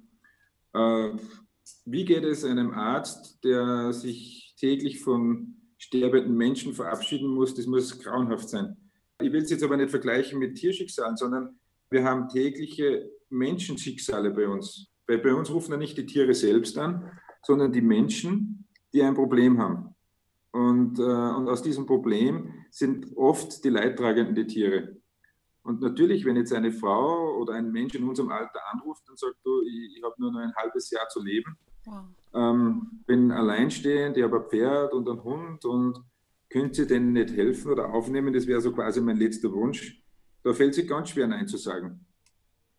äh, 0.73 1.09
wie 1.83 2.05
geht 2.05 2.23
es 2.23 2.45
einem 2.45 2.71
Arzt, 2.71 3.43
der 3.43 3.91
sich 3.91 4.55
täglich 4.57 5.01
von 5.01 5.56
sterbenden 5.77 6.35
Menschen 6.35 6.73
verabschieden 6.73 7.29
muss, 7.29 7.53
das 7.55 7.67
muss 7.67 7.99
grauenhaft 7.99 8.49
sein. 8.49 8.75
Ich 9.21 9.31
will 9.31 9.41
es 9.41 9.49
jetzt 9.49 9.63
aber 9.63 9.77
nicht 9.77 9.89
vergleichen 9.89 10.39
mit 10.39 10.55
Tierschicksalen, 10.55 11.17
sondern 11.17 11.59
wir 11.89 12.03
haben 12.03 12.27
tägliche 12.29 13.09
Menschenschicksale 13.29 14.31
bei 14.31 14.47
uns. 14.47 14.91
Weil 15.07 15.19
bei 15.19 15.33
uns 15.33 15.49
rufen 15.49 15.71
ja 15.71 15.77
nicht 15.77 15.97
die 15.97 16.05
Tiere 16.05 16.33
selbst 16.33 16.77
an, 16.77 17.11
sondern 17.43 17.71
die 17.71 17.81
Menschen, 17.81 18.67
die 18.93 19.01
ein 19.01 19.15
Problem 19.15 19.57
haben. 19.59 19.95
Und, 20.51 20.99
äh, 20.99 21.03
und 21.03 21.47
aus 21.49 21.61
diesem 21.61 21.85
Problem 21.85 22.65
sind 22.71 23.15
oft 23.15 23.63
die 23.63 23.69
Leidtragenden 23.69 24.35
die 24.35 24.47
Tiere. 24.47 24.97
Und 25.63 25.81
natürlich, 25.81 26.25
wenn 26.25 26.37
jetzt 26.37 26.53
eine 26.53 26.71
Frau 26.71 27.37
oder 27.37 27.53
ein 27.53 27.71
Mensch 27.71 27.95
in 27.95 28.03
unserem 28.03 28.29
Alter 28.29 28.59
anruft 28.71 29.09
und 29.09 29.19
sagt, 29.19 29.35
du, 29.43 29.61
ich, 29.63 29.97
ich 29.97 30.03
habe 30.03 30.15
nur 30.17 30.31
noch 30.31 30.39
ein 30.39 30.55
halbes 30.55 30.89
Jahr 30.89 31.07
zu 31.09 31.21
leben, 31.21 31.57
wow. 31.85 32.05
Ähm, 32.33 33.03
bin 33.05 33.31
alleinstehend, 33.31 34.17
ich 34.17 34.23
habe 34.23 34.43
ein 34.43 34.49
Pferd 34.49 34.93
und 34.93 35.09
einen 35.09 35.23
Hund 35.23 35.65
und 35.65 36.03
könnt 36.49 36.77
ihr 36.77 36.85
denn 36.85 37.13
nicht 37.13 37.31
helfen 37.31 37.71
oder 37.71 37.93
aufnehmen? 37.93 38.33
Das 38.33 38.47
wäre 38.47 38.61
so 38.61 38.71
quasi 38.71 39.01
mein 39.01 39.17
letzter 39.17 39.51
Wunsch. 39.51 40.01
Da 40.43 40.53
fällt 40.53 40.75
sich 40.75 40.87
ganz 40.87 41.09
schwer, 41.09 41.27
Nein 41.27 41.47
zu 41.47 41.57
sagen. 41.57 42.05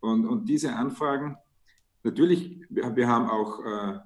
Und, 0.00 0.26
und 0.26 0.48
diese 0.48 0.74
Anfragen, 0.74 1.36
natürlich, 2.02 2.60
wir, 2.68 2.94
wir 2.94 3.08
haben 3.08 3.28
auch 3.28 3.64
äh, 3.64 3.98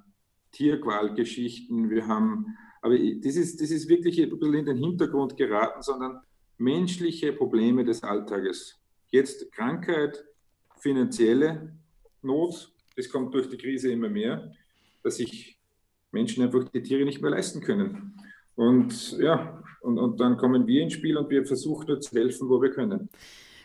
Tierqualgeschichten, 0.53 1.91
wir 1.91 2.07
haben, 2.07 2.47
aber 2.81 2.97
das 2.99 3.37
ist, 3.37 3.61
das 3.61 3.71
ist 3.71 3.89
wirklich 3.89 4.21
ein 4.21 4.31
bisschen 4.31 4.55
in 4.55 4.67
den 4.67 4.77
Hintergrund 4.79 5.37
geraten, 5.37 5.83
sondern 5.83 6.21
menschliche 6.59 7.33
Probleme 7.33 7.85
des 7.85 8.03
Alltages. 8.03 8.81
Jetzt 9.09 9.53
Krankheit, 9.53 10.25
finanzielle 10.79 11.77
Not, 12.23 12.73
das 12.97 13.09
kommt 13.09 13.35
durch 13.35 13.49
die 13.49 13.59
Krise 13.59 13.93
immer 13.93 14.09
mehr, 14.09 14.53
dass 15.03 15.17
sich 15.17 15.59
Menschen 16.11 16.45
einfach 16.45 16.69
die 16.69 16.83
Tiere 16.83 17.05
nicht 17.05 17.23
mehr 17.23 17.31
leisten 17.31 17.61
können. 17.61 18.15
Und 18.55 19.19
ja, 19.19 19.63
und, 19.81 19.99
und 19.99 20.21
dann 20.21 20.37
kommen 20.37 20.67
wir 20.67 20.83
ins 20.83 20.93
Spiel 20.93 21.17
und 21.17 21.31
wir 21.31 21.45
versuchen 21.45 21.87
dort 21.87 22.03
zu 22.03 22.15
helfen, 22.15 22.49
wo 22.49 22.61
wir 22.61 22.71
können. 22.71 23.09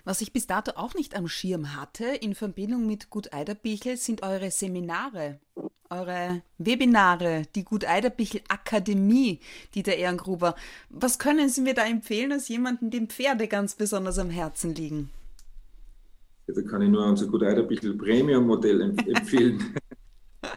Was 0.05 0.21
ich 0.21 0.31
bis 0.31 0.47
dato 0.47 0.71
auch 0.75 0.93
nicht 0.95 1.17
am 1.17 1.27
Schirm 1.27 1.75
hatte, 1.75 2.05
in 2.05 2.33
Verbindung 2.33 2.87
mit 2.87 3.09
Gut 3.09 3.33
Eiderbichel, 3.33 3.97
sind 3.97 4.23
eure 4.23 4.51
Seminare, 4.51 5.41
eure 5.89 6.41
Webinare, 6.57 7.43
die 7.55 7.65
Gut 7.65 7.83
Eiderbichel 7.83 8.39
Akademie, 8.47 9.41
Dieter 9.75 9.95
Ehrengruber. 9.95 10.55
Was 10.89 11.19
können 11.19 11.49
Sie 11.49 11.59
mir 11.59 11.73
da 11.73 11.85
empfehlen 11.85 12.31
als 12.31 12.47
jemanden, 12.47 12.89
dem 12.89 13.09
Pferde 13.09 13.49
ganz 13.49 13.75
besonders 13.75 14.17
am 14.17 14.29
Herzen 14.29 14.73
liegen? 14.73 15.09
Ja, 16.47 16.53
da 16.53 16.61
kann 16.61 16.81
ich 16.81 16.89
nur 16.89 17.05
unser 17.05 17.27
Gut 17.27 17.43
Eiderbichel 17.43 17.97
Premium 17.97 18.47
Modell 18.47 18.81
empfehlen. 19.07 19.75
Äh, 20.43 20.49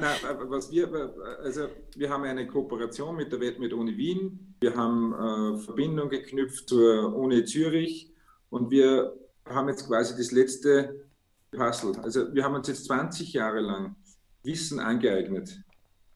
na, 0.00 0.14
was 0.48 0.70
wir, 0.70 1.14
also 1.42 1.68
wir 1.96 2.10
haben 2.10 2.24
eine 2.24 2.46
Kooperation 2.46 3.16
mit 3.16 3.32
der 3.32 3.40
Welt 3.40 3.58
mit 3.58 3.72
Uni 3.72 3.96
Wien. 3.96 4.54
Wir 4.60 4.74
haben 4.74 5.12
äh, 5.12 5.58
Verbindung 5.58 6.08
geknüpft 6.08 6.68
zur 6.68 7.14
Uni 7.14 7.44
Zürich 7.44 8.12
und 8.50 8.70
wir 8.70 9.14
haben 9.44 9.68
jetzt 9.68 9.86
quasi 9.86 10.16
das 10.16 10.32
letzte 10.32 11.06
Puzzle. 11.50 11.96
Also 12.02 12.34
wir 12.34 12.44
haben 12.44 12.54
uns 12.54 12.68
jetzt 12.68 12.86
20 12.86 13.32
Jahre 13.32 13.60
lang 13.60 13.96
Wissen 14.42 14.80
angeeignet, 14.80 15.60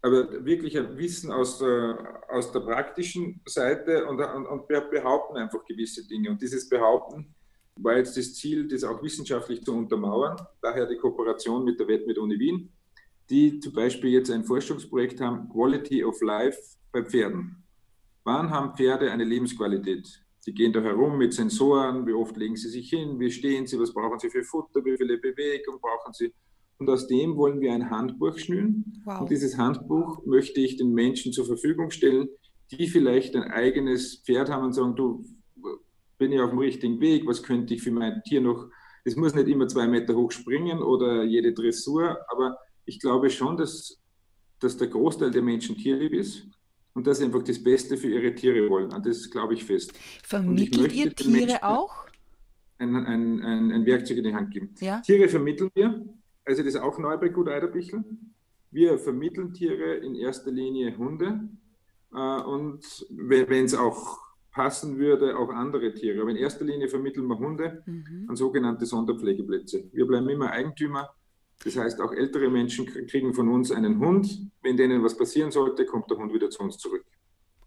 aber 0.03 0.45
wirklich 0.45 0.79
ein 0.79 0.97
Wissen 0.97 1.33
aus 1.33 1.59
der, 1.59 2.25
aus 2.29 2.53
der 2.53 2.61
praktischen 2.61 3.41
Seite 3.47 4.07
und, 4.07 4.21
und, 4.21 4.47
und 4.47 4.69
wir 4.69 4.81
behaupten 4.83 5.37
einfach 5.37 5.65
gewisse 5.65 6.07
Dinge. 6.07 6.31
Und 6.31 6.41
dieses 6.41 6.69
Behaupten 6.69 7.35
war 7.77 7.97
jetzt 7.97 8.17
das 8.17 8.35
Ziel, 8.35 8.69
das 8.69 8.85
auch 8.85 9.03
wissenschaftlich 9.03 9.65
zu 9.65 9.75
untermauern. 9.75 10.37
Daher 10.63 10.87
die 10.87 10.97
Kooperation 10.97 11.65
mit 11.65 11.79
der 11.81 11.89
Welt 11.89 12.07
mit 12.07 12.19
Uni 12.19 12.39
Wien 12.39 12.73
die 13.31 13.61
zum 13.61 13.73
Beispiel 13.73 14.11
jetzt 14.11 14.31
ein 14.31 14.45
Forschungsprojekt 14.45 15.21
haben, 15.21 15.49
Quality 15.49 16.05
of 16.05 16.21
Life 16.21 16.59
bei 16.93 17.05
Pferden. 17.05 17.63
Wann 18.25 18.51
haben 18.51 18.77
Pferde 18.77 19.11
eine 19.11 19.25
Lebensqualität? 19.25 20.23
Sie 20.41 20.53
gehen 20.53 20.73
da 20.73 20.81
herum 20.81 21.19
mit 21.19 21.33
Sensoren, 21.33 22.07
wie 22.07 22.13
oft 22.13 22.37
legen 22.37 22.57
sie 22.57 22.69
sich 22.69 22.91
hin, 22.91 23.19
wie 23.21 23.31
stehen 23.31 23.67
sie, 23.67 23.79
was 23.79 23.93
brauchen 23.93 24.19
sie 24.19 24.31
für 24.31 24.43
Futter, 24.43 24.85
wie 24.85 24.97
viele 24.97 25.19
Bewegung 25.19 25.79
brauchen 25.81 26.13
sie. 26.13 26.33
Und 26.79 26.89
aus 26.89 27.07
dem 27.07 27.37
wollen 27.37 27.61
wir 27.61 27.73
ein 27.73 27.91
Handbuch 27.91 28.39
schnüren. 28.39 29.03
Wow. 29.05 29.21
Und 29.21 29.31
dieses 29.31 29.59
Handbuch 29.59 30.25
möchte 30.25 30.61
ich 30.61 30.77
den 30.77 30.93
Menschen 30.93 31.33
zur 31.33 31.45
Verfügung 31.45 31.91
stellen, 31.91 32.29
die 32.71 32.89
vielleicht 32.89 33.37
ein 33.37 33.45
eigenes 33.45 34.23
Pferd 34.25 34.49
haben 34.49 34.65
und 34.65 34.73
sagen, 34.73 34.97
du, 34.97 35.25
bin 36.17 36.33
ich 36.33 36.41
auf 36.41 36.51
dem 36.51 36.59
richtigen 36.59 37.01
Weg, 37.01 37.27
was 37.27 37.43
könnte 37.43 37.75
ich 37.75 37.83
für 37.83 37.91
mein 37.91 38.23
Tier 38.23 38.41
noch, 38.41 38.69
es 39.05 39.17
muss 39.17 39.35
nicht 39.35 39.49
immer 39.49 39.69
zwei 39.69 39.89
Meter 39.89 40.15
hoch 40.15 40.31
springen 40.31 40.83
oder 40.83 41.25
jede 41.25 41.53
Dressur, 41.53 42.19
aber 42.29 42.59
ich 42.91 42.99
glaube 42.99 43.31
schon, 43.31 43.57
dass, 43.57 44.01
dass 44.59 44.77
der 44.77 44.89
Großteil 44.89 45.31
der 45.31 45.43
Menschen 45.43 45.77
tierlieb 45.77 46.13
ist 46.13 46.45
und 46.93 47.07
dass 47.07 47.19
sie 47.19 47.25
einfach 47.25 47.45
das 47.45 47.63
Beste 47.63 47.97
für 47.97 48.09
ihre 48.09 48.35
Tiere 48.35 48.69
wollen. 48.69 48.93
Und 48.93 49.07
das 49.07 49.31
glaube 49.31 49.55
ich 49.55 49.65
fest. 49.65 49.93
Vermittelt 50.25 50.93
ihr 50.93 51.15
Tiere 51.15 51.63
auch? 51.63 52.07
Ein, 52.79 52.97
ein, 52.97 53.43
ein, 53.43 53.71
ein, 53.71 53.87
Werkzeug 53.87 54.19
in 54.19 54.25
die 54.25 54.35
Hand 54.35 54.51
geben. 54.51 54.75
Ja? 54.81 55.01
Tiere 55.03 55.29
vermitteln 55.29 55.71
wir. 55.75 56.05
Also 56.45 56.65
das 56.65 56.75
ist 56.75 56.81
auch 56.81 56.99
neu 56.99 57.17
bei 57.17 57.29
Gut 57.29 57.49
Eiderbichl. 57.49 58.03
Wir 58.73 58.99
vermitteln 58.99 59.53
Tiere 59.53 59.95
in 59.97 60.17
erster 60.17 60.51
Linie 60.51 60.97
Hunde 60.97 61.49
äh, 62.13 62.41
und 62.43 63.07
wenn 63.11 63.67
es 63.67 63.75
auch 63.75 64.19
passen 64.51 64.99
würde, 64.99 65.39
auch 65.39 65.51
andere 65.51 65.95
Tiere. 65.95 66.23
Aber 66.23 66.31
in 66.31 66.37
erster 66.37 66.65
Linie 66.65 66.89
vermitteln 66.89 67.29
wir 67.29 67.39
Hunde 67.39 67.85
mhm. 67.87 68.27
an 68.29 68.35
sogenannte 68.35 68.85
Sonderpflegeplätze. 68.85 69.91
Wir 69.93 70.07
bleiben 70.07 70.29
immer 70.29 70.51
Eigentümer 70.51 71.15
das 71.65 71.77
heißt, 71.77 72.01
auch 72.01 72.13
ältere 72.13 72.49
Menschen 72.49 72.87
kriegen 72.87 73.35
von 73.35 73.49
uns 73.49 73.71
einen 73.71 73.99
Hund. 73.99 74.51
Wenn 74.63 74.77
denen 74.77 75.05
was 75.05 75.17
passieren 75.17 75.51
sollte, 75.51 75.85
kommt 75.85 76.11
der 76.11 76.17
Hund 76.17 76.33
wieder 76.33 76.49
zu 76.49 76.63
uns 76.63 76.79
zurück. 76.79 77.05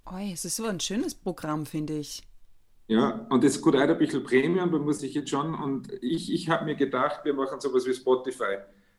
Oh, 0.06 0.18
es 0.34 0.46
ist 0.46 0.56
so 0.56 0.66
ein 0.66 0.80
schönes 0.80 1.14
Programm, 1.14 1.66
finde 1.66 1.98
ich. 1.98 2.24
Ja, 2.88 3.26
und 3.30 3.44
das 3.44 3.62
Gut 3.62 3.76
Eiderbichl 3.76 4.22
Premium, 4.22 4.72
da 4.72 4.78
muss 4.78 5.02
ich 5.04 5.14
jetzt 5.14 5.30
schon, 5.30 5.54
und 5.54 5.92
ich, 6.02 6.34
ich 6.34 6.50
habe 6.50 6.66
mir 6.66 6.76
gedacht, 6.76 7.22
wir 7.24 7.34
machen 7.34 7.60
sowas 7.60 7.86
wie 7.86 7.94
Spotify. 7.94 8.58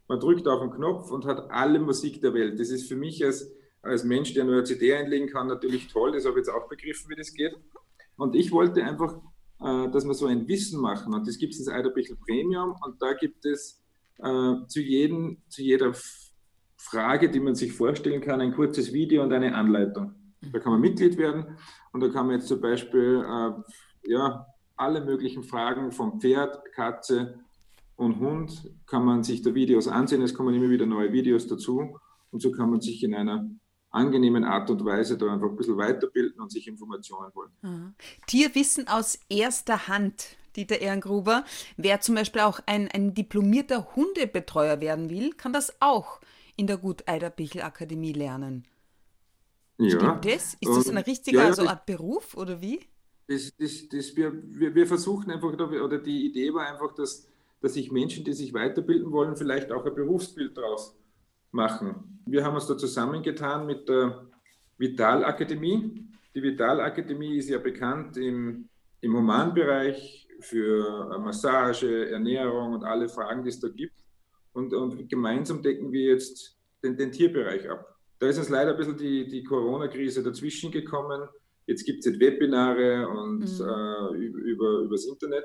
Man 0.09 0.21
drückt 0.21 0.47
auf 0.49 0.61
den 0.61 0.71
Knopf 0.71 1.11
und 1.11 1.25
hat 1.27 1.51
alle 1.51 1.79
Musik 1.79 2.21
der 2.21 2.33
Welt. 2.33 2.59
Das 2.59 2.71
ist 2.71 2.89
für 2.89 2.97
mich 2.97 3.23
als, 3.25 3.53
als 3.83 4.05
Mensch, 4.05 4.33
der 4.33 4.45
nur 4.45 4.55
eine 4.55 4.65
CD 4.65 4.95
einlegen 4.95 5.29
kann, 5.29 5.49
natürlich 5.49 5.89
toll. 5.89 6.13
Das 6.13 6.25
habe 6.25 6.41
ich 6.41 6.47
jetzt 6.47 6.55
auch 6.55 6.69
begriffen, 6.69 7.11
wie 7.11 7.17
das 7.17 7.33
geht. 7.35 7.55
Und 8.17 8.35
ich 8.35 8.53
wollte 8.53 8.83
einfach, 8.83 9.17
äh, 9.61 9.91
dass 9.91 10.05
wir 10.07 10.15
so 10.15 10.27
ein 10.27 10.47
Wissen 10.49 10.81
machen. 10.81 11.13
Und 11.15 11.27
das 11.27 11.37
gibt 11.37 11.53
es 11.53 11.65
das 11.65 11.75
Eiderbichl 11.75 12.17
Premium. 12.17 12.77
Und 12.85 13.01
da 13.03 13.13
gibt 13.13 13.45
es 13.45 13.84
äh, 14.18 14.66
zu, 14.66 14.80
jedem, 14.80 15.42
zu 15.49 15.62
jeder 15.62 15.92
Frage, 16.76 17.30
die 17.30 17.40
man 17.40 17.54
sich 17.54 17.73
vorstellen 17.73 18.21
kann, 18.21 18.40
ein 18.40 18.54
kurzes 18.54 18.92
Video 18.92 19.23
und 19.23 19.33
eine 19.33 19.54
Anleitung. 19.54 20.14
Da 20.52 20.59
kann 20.59 20.73
man 20.73 20.80
Mitglied 20.80 21.16
werden 21.16 21.59
und 21.92 22.00
da 22.02 22.09
kann 22.09 22.26
man 22.26 22.37
jetzt 22.37 22.49
zum 22.49 22.61
Beispiel 22.61 23.25
äh, 23.26 24.11
ja, 24.11 24.47
alle 24.76 25.04
möglichen 25.04 25.42
Fragen 25.42 25.92
vom 25.92 26.21
Pferd, 26.21 26.61
Katze 26.73 27.40
und 27.97 28.18
Hund, 28.18 28.71
kann 28.87 29.04
man 29.04 29.23
sich 29.23 29.42
da 29.42 29.54
Videos 29.54 29.88
ansehen. 29.88 30.23
Es 30.23 30.35
kommen 30.35 30.54
immer 30.54 30.68
wieder 30.68 30.87
neue 30.87 31.12
Videos 31.12 31.47
dazu 31.47 31.99
und 32.30 32.42
so 32.42 32.50
kann 32.50 32.71
man 32.71 32.80
sich 32.80 33.02
in 33.02 33.14
einer 33.14 33.49
angenehmen 33.90 34.44
Art 34.44 34.68
und 34.71 34.85
Weise 34.85 35.16
da 35.16 35.33
einfach 35.33 35.49
ein 35.49 35.56
bisschen 35.56 35.76
weiterbilden 35.76 36.40
und 36.40 36.50
sich 36.50 36.66
Informationen 36.66 37.33
holen. 37.35 37.50
Aha. 37.62 37.94
Tierwissen 38.26 38.88
aus 38.88 39.18
erster 39.28 39.88
Hand. 39.88 40.37
Dieter 40.57 40.81
Ehrengruber. 40.81 41.45
Wer 41.77 42.01
zum 42.01 42.15
Beispiel 42.15 42.43
auch 42.43 42.61
ein, 42.67 42.89
ein 42.89 43.15
diplomierter 43.15 43.95
Hundebetreuer 43.95 44.81
werden 44.81 45.11
will, 45.11 45.33
kann 45.33 45.53
das 45.53 45.75
auch 45.81 46.21
in 46.57 46.67
der 46.67 46.77
Gut 46.77 47.05
Eiderbichel 47.07 47.63
Akademie 47.63 48.13
lernen. 48.13 48.65
Ja. 49.79 49.99
Stimmt 49.99 50.25
das? 50.25 50.57
Ist 50.61 50.77
das 50.77 50.89
eine 50.89 51.07
richtige 51.07 51.39
ja, 51.39 51.43
ja, 51.45 51.49
also 51.49 51.67
Art 51.67 51.85
Beruf 51.87 52.37
oder 52.37 52.61
wie? 52.61 52.81
das, 53.27 53.57
das, 53.57 53.89
das, 53.89 54.17
wir, 54.17 54.33
wir, 54.75 54.87
versuchen 54.87 55.31
einfach, 55.31 55.53
oder 55.53 55.99
die 55.99 56.27
Idee 56.27 56.53
war 56.53 56.67
einfach, 56.67 56.95
dass, 56.95 57.29
dass 57.61 57.75
sich 57.75 57.91
Menschen, 57.91 58.25
die 58.25 58.33
sich 58.33 58.53
weiterbilden 58.53 59.11
wollen, 59.13 59.37
vielleicht 59.37 59.73
auch 59.73 59.85
ein 59.85 59.95
Berufsbild 59.95 60.57
daraus 60.57 60.97
machen. 61.51 62.21
Wir 62.27 62.45
haben 62.45 62.55
uns 62.55 62.67
da 62.67 62.77
zusammengetan 62.77 63.67
mit 63.67 63.89
der 63.89 64.27
Vitalakademie. 64.77 66.05
Die 66.35 66.43
Vitalakademie 66.43 67.37
ist 67.37 67.49
ja 67.49 67.59
bekannt 67.59 68.17
im, 68.17 68.69
im 69.01 69.17
Humanbereich 69.17 70.24
für 70.45 71.19
Massage, 71.19 72.11
Ernährung 72.11 72.75
und 72.75 72.85
alle 72.85 73.09
Fragen, 73.09 73.43
die 73.43 73.51
es 73.51 73.61
da 73.61 73.69
gibt. 73.69 74.05
Und, 74.53 74.73
und 74.73 75.09
gemeinsam 75.09 75.63
decken 75.63 75.93
wir 75.93 76.13
jetzt 76.13 76.57
den, 76.83 76.97
den 76.97 77.11
Tierbereich 77.11 77.69
ab. 77.69 77.97
Da 78.19 78.29
ist 78.29 78.39
uns 78.39 78.49
leider 78.49 78.73
ein 78.73 78.77
bisschen 78.77 78.97
die, 78.97 79.27
die 79.27 79.43
Corona-Krise 79.43 80.23
dazwischen 80.23 80.71
gekommen. 80.71 81.29
Jetzt 81.67 81.85
gibt 81.85 82.07
es 82.07 82.21
Webinare 82.21 83.09
und 83.09 83.41
mhm. 83.41 84.15
äh, 84.15 84.17
über, 84.17 84.79
übers 84.81 85.07
Internet. 85.07 85.45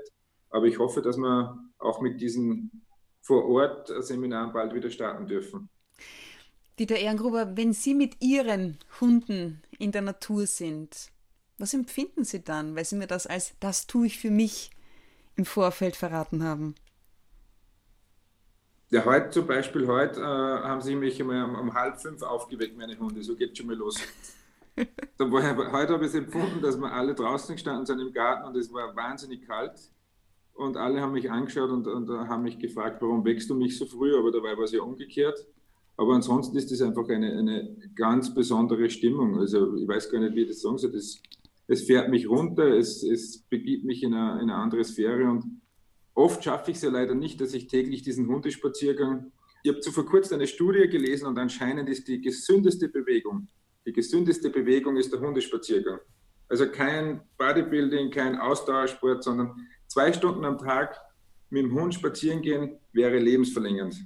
Aber 0.50 0.66
ich 0.66 0.78
hoffe, 0.78 1.02
dass 1.02 1.18
wir 1.18 1.58
auch 1.80 2.02
mit 2.02 2.22
diesen 2.22 2.84
Vor-Ort-Seminaren 3.22 4.54
bald 4.54 4.74
wieder 4.74 4.90
starten 4.90 5.28
dürfen. 5.28 5.70
Dieter 6.78 6.98
Ehrengruber, 6.98 7.58
wenn 7.58 7.74
Sie 7.74 7.94
mit 7.94 8.22
Ihren 8.22 8.78
Hunden 9.02 9.62
in 9.78 9.92
der 9.92 10.02
Natur 10.02 10.46
sind, 10.46 11.10
was 11.58 11.74
empfinden 11.74 12.24
Sie 12.24 12.44
dann, 12.44 12.76
weil 12.76 12.86
Sie 12.86 12.96
mir 12.96 13.08
das 13.08 13.28
als 13.28 13.54
das 13.60 13.86
tue 13.86 14.08
ich 14.08 14.18
für 14.18 14.32
mich 14.32 14.72
im 15.40 15.46
Vorfeld 15.46 15.96
verraten 15.96 16.44
haben? 16.44 16.76
Ja, 18.92 19.06
heute 19.06 19.30
zum 19.30 19.48
Beispiel, 19.48 19.88
heute 19.88 20.20
äh, 20.20 20.24
haben 20.24 20.82
sie 20.82 20.96
mich 20.96 21.20
einmal 21.22 21.46
um, 21.46 21.56
um, 21.56 21.74
halb 21.74 22.02
fünf 22.02 22.22
aufgeweckt, 22.24 22.78
meine 22.78 22.98
Hunde. 23.00 23.24
So 23.24 23.36
geht 23.36 23.58
schon 23.58 23.68
mal 23.68 23.76
los. 23.76 24.00
War, 25.18 25.72
heute 25.72 25.94
habe 25.94 26.06
ich 26.06 26.10
es 26.10 26.16
empfunden, 26.16 26.62
dass 26.62 26.78
wir 26.78 26.92
alle 26.92 27.14
draußen 27.14 27.56
gestanden 27.56 27.86
sind 27.86 28.00
im 28.00 28.12
Garten 28.12 28.48
und 28.48 28.56
es 28.56 28.72
war 28.72 28.96
wahnsinnig 28.96 29.46
kalt. 29.46 29.80
Und 30.54 30.76
alle 30.76 31.02
haben 31.02 31.14
mich 31.14 31.30
angeschaut 31.30 31.70
und, 31.70 31.88
und 31.88 32.10
haben 32.10 32.44
mich 32.44 32.60
gefragt, 32.60 33.02
warum 33.02 33.24
wächst 33.24 33.50
du 33.50 33.56
mich 33.56 33.78
so 33.78 33.86
früh? 33.86 34.18
Aber 34.18 34.32
dabei 34.32 34.58
war 34.58 34.64
es 34.64 34.72
ja 34.72 34.82
umgekehrt. 34.82 35.46
Aber 35.96 36.16
ansonsten 36.16 36.58
ist 36.58 36.72
das 36.72 36.82
einfach 36.82 37.08
eine, 37.10 37.32
eine 37.38 37.78
ganz 37.96 38.34
besondere 38.34 38.90
Stimmung. 38.90 39.40
Also 39.40 39.76
ich 39.76 39.88
weiß 39.88 40.10
gar 40.12 40.20
nicht, 40.20 40.36
wie 40.36 40.42
ich 40.42 40.50
das 40.50 40.62
sagen 40.62 40.78
soll. 40.78 40.92
Das, 40.92 41.22
es 41.70 41.84
fährt 41.84 42.10
mich 42.10 42.28
runter, 42.28 42.76
es, 42.78 43.04
es 43.04 43.44
begibt 43.50 43.86
mich 43.86 44.04
in 44.04 44.14
eine, 44.14 44.42
in 44.42 44.50
eine 44.50 44.56
andere 44.56 44.84
Sphäre 44.84 45.30
und 45.30 45.46
Oft 46.20 46.44
schaffe 46.44 46.72
ich 46.72 46.76
es 46.76 46.84
ja 46.84 46.90
leider 46.90 47.16
nicht, 47.16 47.40
dass 47.40 47.54
ich 47.54 47.68
täglich 47.68 48.02
diesen 48.02 48.28
Hundespaziergang. 48.28 49.32
Ich 49.64 49.72
habe 49.72 49.80
zu 49.80 49.94
vor 49.94 50.06
kurzem 50.06 50.36
eine 50.36 50.48
Studie 50.48 50.90
gelesen 50.90 51.26
und 51.28 51.40
anscheinend 51.40 51.88
ist 51.88 52.10
die 52.10 52.20
gesündeste 52.20 52.90
Bewegung, 52.90 53.48
die 53.86 53.94
gesündeste 53.94 54.50
Bewegung 54.50 54.98
ist 54.98 55.14
der 55.14 55.22
Hundespaziergang. 55.22 56.00
Also 56.50 56.70
kein 56.70 57.22
Bodybuilding, 57.38 58.12
kein 58.12 58.38
Ausdauersport, 58.38 59.24
sondern 59.24 59.66
zwei 59.88 60.12
Stunden 60.12 60.44
am 60.44 60.58
Tag 60.58 61.00
mit 61.50 61.64
dem 61.64 61.74
Hund 61.74 61.94
spazieren 61.94 62.42
gehen 62.42 62.78
wäre 62.92 63.18
lebensverlängernd. 63.18 64.06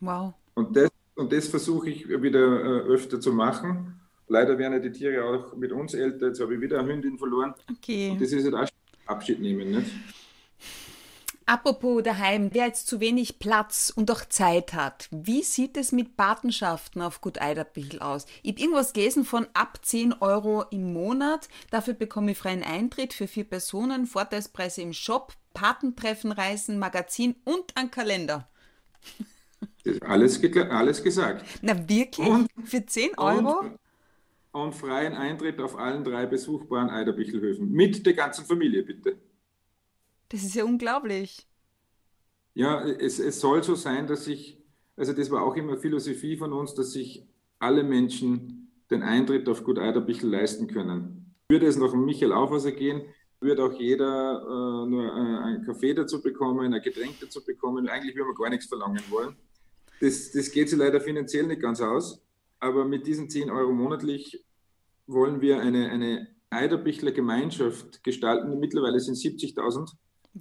Wow. 0.00 0.34
Und 0.54 0.74
das, 0.74 0.90
und 1.14 1.32
das 1.32 1.46
versuche 1.46 1.88
ich 1.88 2.08
wieder 2.08 2.64
äh, 2.64 2.80
öfter 2.88 3.20
zu 3.20 3.32
machen. 3.32 4.00
Leider 4.28 4.58
werden 4.58 4.80
die 4.80 4.90
Tiere 4.90 5.24
auch 5.24 5.54
mit 5.56 5.72
uns 5.72 5.94
älter. 5.94 6.28
Jetzt 6.28 6.40
habe 6.40 6.54
ich 6.54 6.60
wieder 6.60 6.78
eine 6.80 6.92
Hündin 6.92 7.18
verloren. 7.18 7.54
Okay. 7.70 8.10
Und 8.10 8.20
das 8.20 8.32
ist 8.32 8.44
halt 8.44 8.54
auch 8.54 8.68
Abschied 9.06 9.40
nehmen. 9.40 9.70
Nicht? 9.70 9.90
Apropos 11.46 12.02
daheim, 12.02 12.48
wer 12.54 12.66
jetzt 12.66 12.86
zu 12.86 13.00
wenig 13.00 13.38
Platz 13.38 13.92
und 13.94 14.10
auch 14.10 14.24
Zeit 14.24 14.72
hat, 14.72 15.08
wie 15.10 15.42
sieht 15.42 15.76
es 15.76 15.92
mit 15.92 16.16
Patenschaften 16.16 17.02
auf 17.02 17.20
Gut 17.20 17.38
Eiderbichl 17.38 17.98
aus? 18.00 18.24
Ich 18.42 18.52
habe 18.52 18.60
irgendwas 18.62 18.94
gelesen 18.94 19.26
von 19.26 19.46
ab 19.52 19.78
10 19.82 20.14
Euro 20.14 20.64
im 20.70 20.94
Monat. 20.94 21.48
Dafür 21.70 21.92
bekomme 21.92 22.32
ich 22.32 22.38
freien 22.38 22.62
Eintritt 22.62 23.12
für 23.12 23.26
vier 23.26 23.44
Personen, 23.44 24.06
Vorteilspreise 24.06 24.80
im 24.80 24.94
Shop, 24.94 25.34
Patentreffen, 25.52 26.32
Reisen, 26.32 26.78
Magazin 26.78 27.36
und 27.44 27.76
ein 27.76 27.90
Kalender. 27.90 28.48
Alles, 30.00 30.40
alles 30.70 31.02
gesagt. 31.02 31.44
Na 31.60 31.88
wirklich? 31.88 32.26
Und, 32.26 32.48
für 32.64 32.86
10 32.86 33.18
Euro? 33.18 33.60
Und, 33.60 33.78
und 34.54 34.72
freien 34.72 35.14
Eintritt 35.14 35.60
auf 35.60 35.76
allen 35.76 36.04
drei 36.04 36.26
besuchbaren 36.26 36.88
Eiderbichelhöfen. 36.88 37.70
Mit 37.72 38.06
der 38.06 38.14
ganzen 38.14 38.44
Familie, 38.44 38.84
bitte. 38.84 39.16
Das 40.28 40.44
ist 40.44 40.54
ja 40.54 40.64
unglaublich. 40.64 41.46
Ja, 42.54 42.86
es, 42.86 43.18
es 43.18 43.40
soll 43.40 43.64
so 43.64 43.74
sein, 43.74 44.06
dass 44.06 44.24
sich, 44.24 44.62
also 44.96 45.12
das 45.12 45.30
war 45.32 45.42
auch 45.42 45.56
immer 45.56 45.76
Philosophie 45.76 46.36
von 46.36 46.52
uns, 46.52 46.74
dass 46.74 46.92
sich 46.92 47.26
alle 47.58 47.82
Menschen 47.82 48.70
den 48.90 49.02
Eintritt 49.02 49.48
auf 49.48 49.64
Gut 49.64 49.78
Eiderbichl 49.78 50.28
leisten 50.28 50.68
können. 50.68 51.34
Würde 51.48 51.66
es 51.66 51.76
nach 51.76 51.92
Michael 51.92 52.32
Aufwasser 52.32 52.70
gehen, 52.70 53.02
würde 53.40 53.64
auch 53.64 53.72
jeder 53.72 54.40
äh, 54.40 54.88
nur 54.88 55.04
äh, 55.04 55.44
einen 55.44 55.64
Kaffee 55.64 55.94
dazu 55.94 56.22
bekommen, 56.22 56.72
ein 56.72 56.80
Getränk 56.80 57.18
dazu 57.20 57.44
bekommen. 57.44 57.88
Eigentlich 57.88 58.14
würde 58.14 58.28
man 58.28 58.36
gar 58.36 58.50
nichts 58.50 58.66
verlangen 58.66 59.02
wollen. 59.10 59.34
Das, 60.00 60.30
das 60.30 60.52
geht 60.52 60.68
sich 60.68 60.78
leider 60.78 61.00
finanziell 61.00 61.46
nicht 61.48 61.60
ganz 61.60 61.80
aus. 61.80 62.23
Aber 62.64 62.86
mit 62.86 63.06
diesen 63.06 63.28
10 63.28 63.50
Euro 63.50 63.72
monatlich 63.72 64.42
wollen 65.06 65.42
wir 65.42 65.60
eine, 65.60 65.90
eine 65.90 66.28
Eiderbichler 66.48 67.12
Gemeinschaft 67.12 68.02
gestalten. 68.02 68.58
Mittlerweile 68.58 68.98
sind 69.00 69.16
70.000 69.16 69.92
äh, 70.34 70.40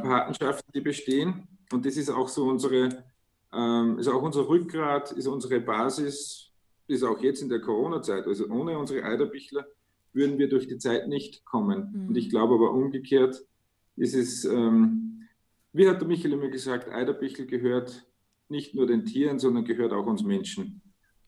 Patenschaften, 0.00 0.70
die 0.72 0.80
bestehen. 0.80 1.48
Und 1.72 1.84
das 1.84 1.96
ist 1.96 2.08
auch 2.08 2.28
so 2.28 2.46
unsere, 2.46 3.04
ähm, 3.52 3.98
ist 3.98 4.06
auch 4.06 4.22
unser 4.22 4.48
Rückgrat, 4.48 5.10
ist 5.10 5.26
unsere 5.26 5.58
Basis, 5.58 6.52
ist 6.86 7.02
auch 7.02 7.20
jetzt 7.20 7.42
in 7.42 7.48
der 7.48 7.60
Corona-Zeit. 7.60 8.28
Also 8.28 8.46
ohne 8.46 8.78
unsere 8.78 9.02
Eiderbichler 9.02 9.66
würden 10.12 10.38
wir 10.38 10.48
durch 10.48 10.68
die 10.68 10.78
Zeit 10.78 11.08
nicht 11.08 11.44
kommen. 11.44 11.90
Mhm. 11.92 12.08
Und 12.10 12.16
ich 12.16 12.30
glaube 12.30 12.54
aber 12.54 12.70
umgekehrt 12.70 13.44
ist 13.96 14.14
es, 14.14 14.44
ähm, 14.44 15.26
wie 15.72 15.88
hat 15.88 16.00
der 16.00 16.06
Michael 16.06 16.34
immer 16.34 16.48
gesagt, 16.48 16.88
Eiderbichel 16.88 17.46
gehört 17.46 18.06
nicht 18.48 18.76
nur 18.76 18.86
den 18.86 19.04
Tieren, 19.04 19.40
sondern 19.40 19.64
gehört 19.64 19.92
auch 19.92 20.06
uns 20.06 20.22
Menschen. 20.22 20.80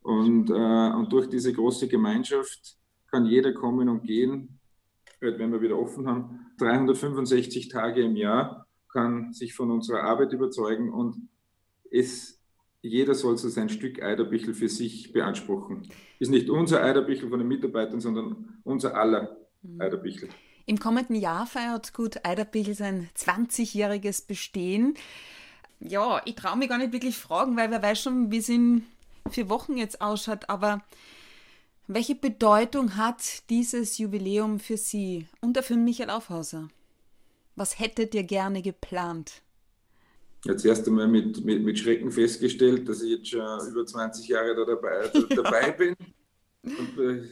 Und, 0.09 0.49
äh, 0.49 0.55
und 0.55 1.13
durch 1.13 1.29
diese 1.29 1.53
große 1.53 1.87
Gemeinschaft 1.87 2.79
kann 3.11 3.27
jeder 3.27 3.53
kommen 3.53 3.91
und 3.91 4.05
gehen, 4.05 4.59
wenn 5.21 5.53
wir 5.53 5.61
wieder 5.61 5.79
offen 5.79 6.07
haben, 6.07 6.47
365 6.57 7.69
Tage 7.69 8.01
im 8.01 8.17
Jahr, 8.17 8.67
kann 8.91 9.35
sich 9.35 9.53
von 9.53 9.71
unserer 9.71 10.05
Arbeit 10.05 10.33
überzeugen 10.33 10.91
und 10.91 11.29
es, 11.91 12.41
jeder 12.81 13.15
soll 13.15 13.37
so 13.37 13.51
sein 13.51 13.69
Stück 13.69 14.03
Eiderbichel 14.03 14.55
für 14.55 14.71
sich 14.71 15.13
beanspruchen. 15.13 15.87
Ist 16.19 16.31
nicht 16.31 16.49
unser 16.49 16.83
Eiderbichel 16.83 17.29
von 17.29 17.41
den 17.41 17.49
Mitarbeitern, 17.49 18.01
sondern 18.01 18.61
unser 18.65 18.97
aller 18.97 19.37
mhm. 19.61 19.79
Eiderbichel. 19.79 20.31
Im 20.65 20.79
kommenden 20.81 21.17
Jahr 21.17 21.47
feiert 21.47 21.93
Gut 21.93 22.25
Eiderbichel 22.25 22.73
sein 22.73 23.11
20-jähriges 23.15 24.27
Bestehen. 24.27 24.95
Ja, 25.81 26.23
ich 26.25 26.35
traue 26.35 26.57
mich 26.57 26.71
gar 26.71 26.79
nicht 26.79 26.95
wirklich 26.95 27.19
fragen, 27.19 27.59
weil 27.59 27.71
wer 27.71 27.83
weiß 27.83 28.03
schon, 28.03 28.31
wie 28.31 28.39
es 28.39 28.49
in 28.49 28.87
vier 29.31 29.49
Wochen 29.49 29.77
jetzt 29.77 30.01
ausschaut, 30.01 30.49
aber 30.49 30.83
welche 31.87 32.15
Bedeutung 32.15 32.97
hat 32.97 33.49
dieses 33.49 33.97
Jubiläum 33.97 34.61
für 34.61 34.77
Sie 34.77 35.27
und 35.41 35.57
für 35.59 35.77
Michael 35.77 36.11
Aufhauser? 36.11 36.69
Was 37.57 37.79
hättet 37.79 38.15
ihr 38.15 38.25
gerne 38.25 38.61
geplant? 38.63 39.43
Jetzt 40.45 40.65
erst 40.65 40.87
einmal 40.87 41.09
mit, 41.09 41.45
mit, 41.45 41.65
mit 41.65 41.79
Schrecken 41.79 42.13
festgestellt, 42.13 42.89
dass 42.89 43.03
ich 43.03 43.11
jetzt 43.11 43.29
schon 43.29 43.69
über 43.69 43.85
20 43.85 44.29
Jahre 44.29 44.55
da 44.55 44.65
dabei, 44.65 45.09
da, 45.13 45.43
dabei 45.43 45.73
bin. 45.73 45.97
Und, 46.63 46.99
äh, 46.99 47.23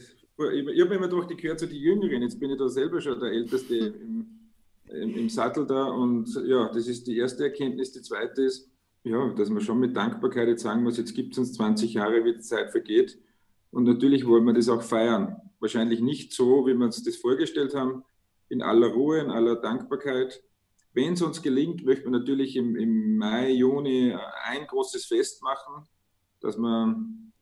ich, 0.53 0.67
ich 0.67 0.81
habe 0.81 0.95
immer 0.95 1.07
gedacht, 1.07 1.31
ich 1.31 1.37
gehöre 1.37 1.57
zu 1.57 1.67
den 1.67 1.77
Jüngeren. 1.77 2.21
Jetzt 2.21 2.39
bin 2.39 2.51
ich 2.51 2.57
da 2.57 2.67
selber 2.67 2.99
schon 2.99 3.19
der 3.19 3.31
Älteste 3.31 3.75
im, 3.77 4.25
im, 4.89 5.15
im, 5.15 5.29
Sattel 5.29 5.65
da. 5.65 5.85
Und 5.85 6.33
ja, 6.45 6.69
das 6.69 6.87
ist 6.87 7.07
die 7.07 7.17
erste 7.17 7.45
Erkenntnis. 7.45 7.91
Die 7.91 8.01
zweite 8.01 8.41
ist, 8.43 8.69
ja, 9.09 9.29
dass 9.33 9.49
man 9.49 9.61
schon 9.61 9.79
mit 9.79 9.95
Dankbarkeit 9.95 10.47
jetzt 10.47 10.63
sagen 10.63 10.83
muss, 10.83 10.97
jetzt 10.97 11.15
gibt 11.15 11.33
es 11.33 11.39
uns 11.39 11.53
20 11.53 11.93
Jahre, 11.93 12.23
wie 12.23 12.33
die 12.33 12.39
Zeit 12.39 12.71
vergeht. 12.71 13.17
Und 13.71 13.83
natürlich 13.83 14.25
wollen 14.25 14.45
wir 14.45 14.53
das 14.53 14.69
auch 14.69 14.81
feiern. 14.81 15.37
Wahrscheinlich 15.59 16.01
nicht 16.01 16.33
so, 16.33 16.65
wie 16.65 16.73
wir 16.73 16.85
uns 16.85 17.03
das 17.03 17.17
vorgestellt 17.17 17.75
haben, 17.75 18.03
in 18.49 18.61
aller 18.61 18.87
Ruhe, 18.87 19.19
in 19.19 19.29
aller 19.29 19.55
Dankbarkeit. 19.55 20.41
Wenn 20.93 21.13
es 21.13 21.21
uns 21.21 21.41
gelingt, 21.41 21.85
möchten 21.85 22.05
wir 22.05 22.19
natürlich 22.19 22.55
im, 22.55 22.75
im 22.75 23.17
Mai, 23.17 23.51
Juni 23.51 24.15
ein 24.45 24.65
großes 24.67 25.05
Fest 25.05 25.43
machen, 25.43 25.87
dass 26.39 26.57
wir 26.57 26.95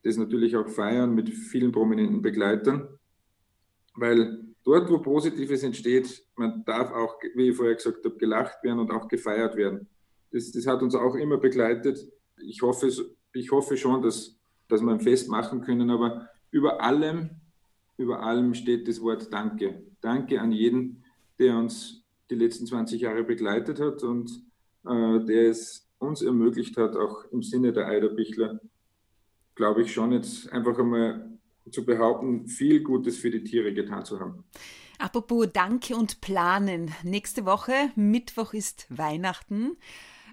das 0.04 0.18
natürlich 0.18 0.56
auch 0.56 0.68
feiern 0.68 1.14
mit 1.14 1.30
vielen 1.30 1.72
prominenten 1.72 2.22
Begleitern. 2.22 2.88
Weil 3.96 4.46
dort, 4.64 4.90
wo 4.90 5.00
Positives 5.00 5.64
entsteht, 5.64 6.26
man 6.36 6.64
darf 6.66 6.92
auch, 6.92 7.16
wie 7.36 7.50
ich 7.50 7.56
vorher 7.56 7.76
gesagt 7.76 8.04
habe, 8.04 8.18
gelacht 8.18 8.64
werden 8.64 8.80
und 8.80 8.92
auch 8.92 9.08
gefeiert 9.08 9.56
werden. 9.56 9.88
Das, 10.36 10.52
das 10.52 10.68
hat 10.68 10.84
uns 10.84 10.96
auch 10.96 11.16
immer 11.16 11.38
begleitet. 11.38 12.08
Ich 12.38 12.62
hoffe, 12.62 12.92
ich 13.34 13.52
hoffe 13.52 13.78
schon, 13.78 14.02
dass 14.02 14.36
dass 14.68 14.82
wir 14.82 14.92
ein 14.92 15.00
Fest 15.00 15.30
machen 15.30 15.62
können. 15.62 15.90
Aber 15.90 16.30
über 16.52 16.82
allem, 16.82 17.30
über 17.98 18.22
allem 18.22 18.54
steht 18.54 18.88
das 18.88 19.02
Wort 19.02 19.32
Danke. 19.32 19.84
Danke 20.02 20.42
an 20.42 20.52
jeden, 20.52 21.04
der 21.40 21.58
uns 21.58 22.04
die 22.30 22.36
letzten 22.36 22.66
20 22.66 23.02
Jahre 23.02 23.24
begleitet 23.24 23.80
hat 23.80 24.04
und 24.04 24.32
äh, 24.86 25.20
der 25.26 25.50
es 25.50 25.88
uns 26.00 26.22
ermöglicht 26.22 26.78
hat, 26.78 26.96
auch 26.96 27.26
im 27.32 27.42
Sinne 27.42 27.72
der 27.72 27.88
Eiderbichler, 27.88 28.60
glaube 29.56 29.84
ich 29.84 29.94
schon 29.94 30.12
jetzt 30.12 30.52
einfach 30.52 30.78
einmal 30.78 31.30
zu 31.72 31.86
behaupten, 31.86 32.48
viel 32.48 32.84
Gutes 32.84 33.18
für 33.18 33.32
die 33.32 33.44
Tiere 33.44 33.74
getan 33.74 34.06
zu 34.06 34.20
haben. 34.20 34.44
Apropos 35.00 35.48
Danke 35.52 35.96
und 35.96 36.22
Planen. 36.22 36.92
Nächste 37.04 37.46
Woche, 37.46 37.74
Mittwoch 37.96 38.54
ist 38.54 38.86
Weihnachten. 38.90 39.78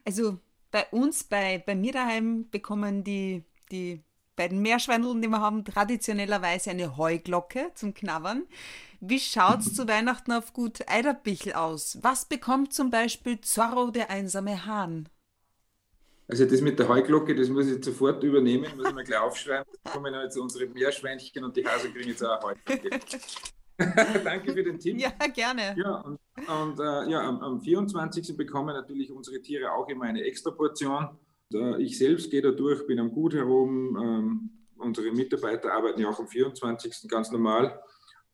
Also 0.04 0.38
bei 0.70 0.86
uns, 0.90 1.24
bei, 1.24 1.62
bei 1.64 1.74
mir 1.74 1.92
daheim, 1.92 2.48
bekommen 2.50 3.04
die, 3.04 3.44
die 3.70 4.02
beiden 4.36 4.62
Meerschweineln, 4.62 5.20
die 5.20 5.28
wir 5.28 5.40
haben, 5.40 5.64
traditionellerweise 5.64 6.70
eine 6.70 6.96
Heuglocke 6.96 7.70
zum 7.74 7.94
Knabbern. 7.94 8.44
Wie 9.00 9.20
schaut's 9.20 9.74
zu 9.76 9.86
Weihnachten 9.86 10.32
auf 10.32 10.52
Gut 10.52 10.88
Eiderbichel 10.88 11.52
aus? 11.52 11.98
Was 12.02 12.24
bekommt 12.24 12.72
zum 12.72 12.90
Beispiel 12.90 13.40
Zorro, 13.40 13.90
der 13.90 14.10
einsame 14.10 14.66
Hahn? 14.66 15.08
Also 16.28 16.46
das 16.46 16.62
mit 16.62 16.78
der 16.78 16.88
Heuglocke, 16.88 17.34
das 17.34 17.48
muss 17.48 17.66
ich 17.66 17.84
sofort 17.84 18.22
übernehmen, 18.22 18.66
muss 18.76 18.88
ich 18.88 18.94
mir 18.94 19.04
gleich 19.04 19.20
aufschreiben. 19.20 19.70
Da 19.84 19.90
kommen 19.90 20.14
jetzt 20.14 20.38
unsere 20.38 20.66
Meerschweinchen 20.66 21.44
und 21.44 21.56
die 21.56 21.66
Hasen 21.66 21.92
kriegen 21.92 22.08
jetzt 22.08 22.24
auch 22.24 22.42
eine 22.42 22.56
Heuglocke. 22.66 23.00
Danke 24.24 24.52
für 24.52 24.62
den 24.62 24.78
Tipp. 24.78 25.00
Ja, 25.00 25.11
gerne. 25.32 25.74
Ja, 25.76 26.00
und, 26.00 26.18
und 26.37 26.80
äh, 26.80 27.11
ja, 27.11 27.20
am, 27.22 27.40
am 27.40 27.61
24. 27.61 28.37
bekommen 28.37 28.74
natürlich 28.74 29.11
unsere 29.11 29.40
Tiere 29.40 29.72
auch 29.72 29.88
immer 29.88 30.04
eine 30.04 30.22
Extraportion. 30.22 31.08
Äh, 31.52 31.82
ich 31.82 31.98
selbst 31.98 32.30
gehe 32.30 32.42
da 32.42 32.50
durch, 32.50 32.87
bin 32.87 32.98
am 32.98 33.11
Gut 33.11 33.35
herum. 33.35 33.96
Ähm, 33.96 34.50
unsere 34.76 35.11
Mitarbeiter 35.12 35.72
arbeiten 35.72 36.00
ja 36.00 36.08
auch 36.08 36.18
am 36.18 36.28
24. 36.28 37.08
ganz 37.08 37.30
normal. 37.30 37.80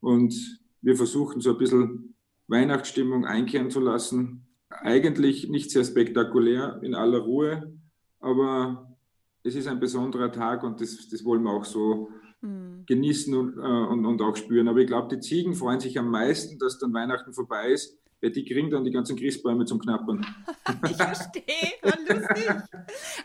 Und 0.01 0.35
wir 0.81 0.97
versuchen 0.97 1.41
so 1.41 1.51
ein 1.51 1.59
bisschen 1.59 2.15
Weihnachtsstimmung 2.47 3.27
einkehren 3.27 3.71
zu 3.71 3.81
lassen. 3.81 4.47
Eigentlich 4.71 5.49
nicht 5.49 5.71
sehr 5.71 5.85
spektakulär, 5.85 6.81
in 6.83 6.95
aller 6.95 7.19
Ruhe, 7.19 7.73
aber 8.21 8.97
es 9.43 9.55
ist 9.55 9.67
ein 9.67 9.81
besonderer 9.81 10.31
Tag 10.31 10.63
und 10.63 10.81
das, 10.81 11.09
das 11.09 11.25
wollen 11.25 11.43
wir 11.43 11.53
auch 11.53 11.65
so 11.65 12.11
mhm. 12.41 12.85
genießen 12.87 13.35
und, 13.35 13.59
äh, 13.59 13.61
und, 13.61 14.05
und 14.07 14.23
auch 14.23 14.37
spüren. 14.37 14.69
Aber 14.69 14.79
ich 14.79 14.87
glaube, 14.87 15.15
die 15.15 15.21
Ziegen 15.21 15.55
freuen 15.55 15.81
sich 15.81 15.99
am 15.99 16.11
meisten, 16.11 16.59
dass 16.59 16.79
dann 16.79 16.93
Weihnachten 16.93 17.33
vorbei 17.33 17.71
ist, 17.73 17.99
weil 18.21 18.31
die 18.31 18.45
kriegen 18.45 18.71
dann 18.71 18.85
die 18.85 18.91
ganzen 18.91 19.17
Christbäume 19.17 19.65
zum 19.65 19.79
Knappern. 19.79 20.27
ich 20.91 20.97
verstehe, 20.97 21.73
lustig. 22.09 22.51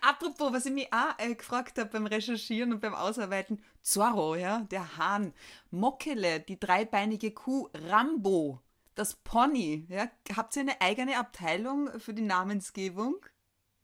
Apropos, 0.02 0.54
was 0.54 0.66
ich 0.66 0.74
mich 0.74 0.88
auch 0.92 1.18
äh, 1.18 1.34
gefragt 1.36 1.80
habe 1.80 1.90
beim 1.92 2.06
Recherchieren 2.06 2.74
und 2.74 2.82
beim 2.82 2.94
Ausarbeiten, 2.94 3.60
Zorro, 3.82 4.36
ja, 4.36 4.62
der 4.72 4.98
Hahn, 4.98 5.34
Mockele, 5.72 6.40
die 6.40 6.60
dreibeinige 6.60 7.32
Kuh, 7.32 7.70
Rambo, 7.90 8.62
das 8.96 9.16
Pony, 9.16 9.88
ja, 9.90 10.08
habt 10.36 10.56
ihr 10.56 10.62
eine 10.62 10.80
eigene 10.80 11.18
Abteilung 11.18 11.90
für 12.00 12.14
die 12.14 12.22
Namensgebung? 12.22 13.16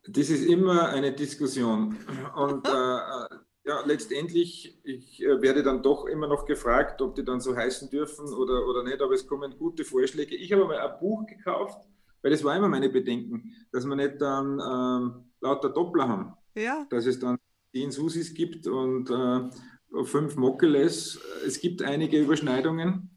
Das 0.08 0.30
ist 0.30 0.46
immer 0.46 0.90
eine 0.90 1.12
Diskussion. 1.12 1.98
Und 2.36 2.68
äh, 2.68 2.72
äh 2.72 3.29
ja, 3.70 3.84
letztendlich, 3.86 4.80
ich 4.84 5.24
äh, 5.24 5.42
werde 5.44 5.62
dann 5.62 5.84
doch 5.84 6.08
immer 6.08 6.28
noch 6.28 6.46
gefragt, 6.46 7.04
ob 7.04 7.14
die 7.14 7.24
dann 7.24 7.40
so 7.40 7.56
heißen 7.56 7.92
dürfen 7.92 8.26
oder, 8.34 8.66
oder 8.66 8.84
nicht, 8.84 9.00
aber 9.00 9.14
es 9.14 9.28
kommen 9.28 9.56
gute 9.60 9.84
Vorschläge. 9.84 10.36
Ich 10.36 10.52
habe 10.52 10.66
mal 10.66 10.80
ein 10.80 11.00
Buch 11.00 11.24
gekauft, 11.28 11.88
weil 12.24 12.32
das 12.32 12.44
war 12.44 12.58
immer 12.58 12.68
meine 12.68 12.90
Bedenken, 12.90 13.54
dass 13.72 13.86
wir 13.86 13.96
nicht 13.96 14.20
dann 14.20 14.60
ähm, 14.60 15.26
lauter 15.40 15.70
Doppler 15.70 16.08
haben. 16.08 16.34
Ja. 16.56 16.88
Dass 16.90 17.06
es 17.06 17.20
dann 17.20 17.38
zehn 17.72 17.92
Susis 17.92 18.34
gibt 18.34 18.66
und 18.66 19.12
äh, 19.12 20.04
fünf 20.04 20.36
Mockeles. 20.36 21.20
Es 21.46 21.62
gibt 21.62 21.84
einige 21.84 22.20
Überschneidungen, 22.20 23.12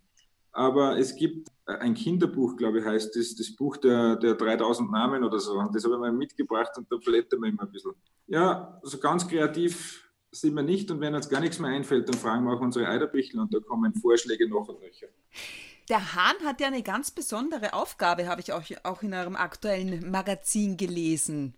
aber 0.52 0.98
es 0.98 1.16
gibt 1.16 1.48
ein 1.64 1.94
Kinderbuch, 1.94 2.56
glaube 2.58 2.80
ich, 2.80 2.84
heißt 2.84 3.16
das, 3.16 3.34
das 3.36 3.56
Buch 3.56 3.78
der, 3.78 4.16
der 4.16 4.34
3000 4.34 4.90
Namen 4.90 5.24
oder 5.24 5.38
so. 5.38 5.54
Und 5.54 5.74
das 5.74 5.84
habe 5.84 5.94
ich 5.94 6.00
mal 6.00 6.12
mitgebracht 6.12 6.72
und 6.76 6.92
da 6.92 6.96
blättern 6.96 7.40
wir 7.40 7.48
immer 7.48 7.62
ein 7.62 7.72
bisschen. 7.72 7.92
Ja, 8.26 8.78
so 8.82 8.98
ganz 8.98 9.26
kreativ 9.26 10.01
sind 10.32 10.54
wir 10.54 10.62
nicht 10.62 10.90
und 10.90 11.00
wenn 11.00 11.14
uns 11.14 11.28
gar 11.28 11.40
nichts 11.40 11.58
mehr 11.58 11.70
einfällt, 11.70 12.08
dann 12.08 12.18
fragen 12.18 12.44
wir 12.44 12.54
auch 12.54 12.60
unsere 12.60 12.88
Eiderbichel 12.88 13.38
und 13.38 13.52
da 13.52 13.60
kommen 13.60 13.94
Vorschläge 13.94 14.48
noch 14.48 14.68
und 14.68 14.80
nöcher. 14.80 15.08
Der 15.88 16.14
Hahn 16.14 16.36
hat 16.44 16.60
ja 16.60 16.68
eine 16.68 16.82
ganz 16.82 17.10
besondere 17.10 17.74
Aufgabe, 17.74 18.26
habe 18.26 18.40
ich 18.40 18.52
auch, 18.52 18.62
auch 18.84 19.02
in 19.02 19.12
eurem 19.12 19.36
aktuellen 19.36 20.10
Magazin 20.10 20.76
gelesen. 20.76 21.54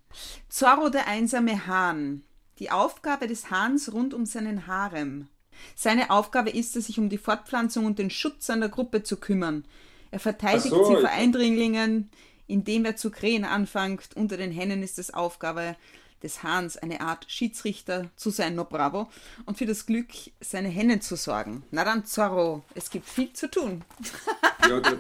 Zorro 0.48 0.88
der 0.88 1.06
einsame 1.06 1.66
Hahn. 1.66 2.24
Die 2.58 2.70
Aufgabe 2.70 3.26
des 3.28 3.50
Hahns 3.50 3.92
rund 3.92 4.12
um 4.12 4.26
seinen 4.26 4.66
Harem. 4.66 5.28
Seine 5.76 6.10
Aufgabe 6.10 6.50
ist 6.50 6.76
es, 6.76 6.86
sich 6.86 6.98
um 6.98 7.08
die 7.08 7.18
Fortpflanzung 7.18 7.84
und 7.84 7.98
den 7.98 8.10
Schutz 8.10 8.46
seiner 8.46 8.68
Gruppe 8.68 9.02
zu 9.02 9.18
kümmern. 9.18 9.64
Er 10.10 10.20
verteidigt 10.20 10.68
so, 10.68 10.84
sie 10.84 10.96
vor 10.96 11.10
Eindringlingen, 11.10 12.10
indem 12.46 12.84
er 12.84 12.96
zu 12.96 13.10
krähen 13.10 13.44
anfängt. 13.44 14.10
Unter 14.16 14.36
den 14.36 14.50
Hennen 14.50 14.82
ist 14.82 14.98
es 14.98 15.12
Aufgabe, 15.12 15.76
des 16.24 16.42
Hahns 16.42 16.76
eine 16.76 17.00
Art 17.00 17.26
Schiedsrichter 17.28 18.10
zu 18.16 18.30
sein, 18.30 18.56
no 18.56 18.64
bravo, 18.64 19.08
und 19.46 19.58
für 19.58 19.66
das 19.66 19.86
Glück 19.86 20.08
seine 20.40 20.68
Hennen 20.68 21.00
zu 21.00 21.16
sorgen. 21.16 21.62
Na 21.70 21.84
dann, 21.84 22.04
Zorro, 22.04 22.64
es 22.74 22.90
gibt 22.90 23.06
viel 23.06 23.32
zu 23.32 23.48
tun. 23.48 23.82
Ja, 24.66 24.80
das, 24.80 24.94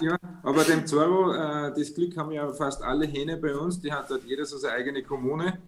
ja 0.00 0.16
aber 0.44 0.62
dem 0.62 0.86
Zorro, 0.86 1.32
äh, 1.32 1.74
das 1.76 1.92
Glück 1.94 2.16
haben 2.16 2.30
ja 2.30 2.52
fast 2.52 2.80
alle 2.80 3.06
Hähne 3.06 3.36
bei 3.36 3.56
uns, 3.56 3.80
die 3.80 3.92
hat 3.92 4.08
dort 4.08 4.22
jeder 4.22 4.44
so 4.44 4.56
seine 4.56 4.74
eigene 4.74 5.02
Kommune. 5.02 5.58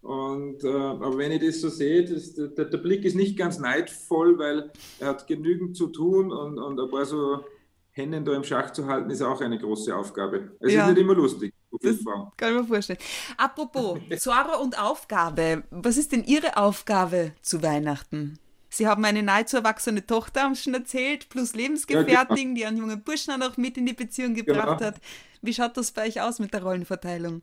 Und, 0.00 0.64
äh, 0.64 0.68
aber 0.68 1.16
wenn 1.16 1.30
ich 1.30 1.46
das 1.46 1.60
so 1.60 1.68
sehe, 1.68 2.04
das, 2.04 2.34
der, 2.34 2.64
der, 2.64 2.78
Blick 2.78 3.04
ist 3.04 3.14
nicht 3.14 3.38
ganz 3.38 3.60
neidvoll, 3.60 4.36
weil 4.36 4.72
er 4.98 5.10
hat 5.10 5.28
genügend 5.28 5.76
zu 5.76 5.86
tun 5.86 6.32
und, 6.32 6.58
und 6.58 6.80
ein 6.80 6.90
paar 6.90 7.04
so 7.04 7.44
Hennen 7.92 8.24
da 8.24 8.34
im 8.34 8.42
Schach 8.42 8.72
zu 8.72 8.88
halten, 8.88 9.10
ist 9.10 9.22
auch 9.22 9.40
eine 9.40 9.60
große 9.60 9.94
Aufgabe. 9.94 10.56
Es 10.58 10.72
ja. 10.72 10.82
ist 10.82 10.94
nicht 10.94 11.02
immer 11.02 11.14
lustig. 11.14 11.54
Das 11.80 11.96
kann 12.36 12.54
ich 12.54 12.60
mir 12.60 12.64
vorstellen. 12.66 12.98
Apropos 13.36 13.98
Zorro 14.18 14.62
und 14.62 14.78
Aufgabe. 14.78 15.64
Was 15.70 15.96
ist 15.96 16.12
denn 16.12 16.24
Ihre 16.24 16.56
Aufgabe 16.56 17.32
zu 17.40 17.62
Weihnachten? 17.62 18.38
Sie 18.68 18.86
haben 18.86 19.04
eine 19.04 19.22
nahezu 19.22 19.58
erwachsene 19.58 20.06
Tochter, 20.06 20.42
haben 20.42 20.54
schon 20.54 20.72
erzählt, 20.72 21.28
plus 21.28 21.54
Lebensgefährtin, 21.54 22.14
ja, 22.14 22.24
genau. 22.24 22.54
die 22.54 22.66
einen 22.66 22.78
jungen 22.78 23.02
Burschen 23.02 23.34
auch 23.34 23.38
noch 23.38 23.56
mit 23.58 23.76
in 23.76 23.84
die 23.84 23.92
Beziehung 23.92 24.34
gebracht 24.34 24.78
genau. 24.78 24.92
hat. 24.92 25.00
Wie 25.42 25.52
schaut 25.52 25.76
das 25.76 25.92
bei 25.92 26.06
euch 26.06 26.22
aus 26.22 26.38
mit 26.38 26.54
der 26.54 26.62
Rollenverteilung? 26.62 27.42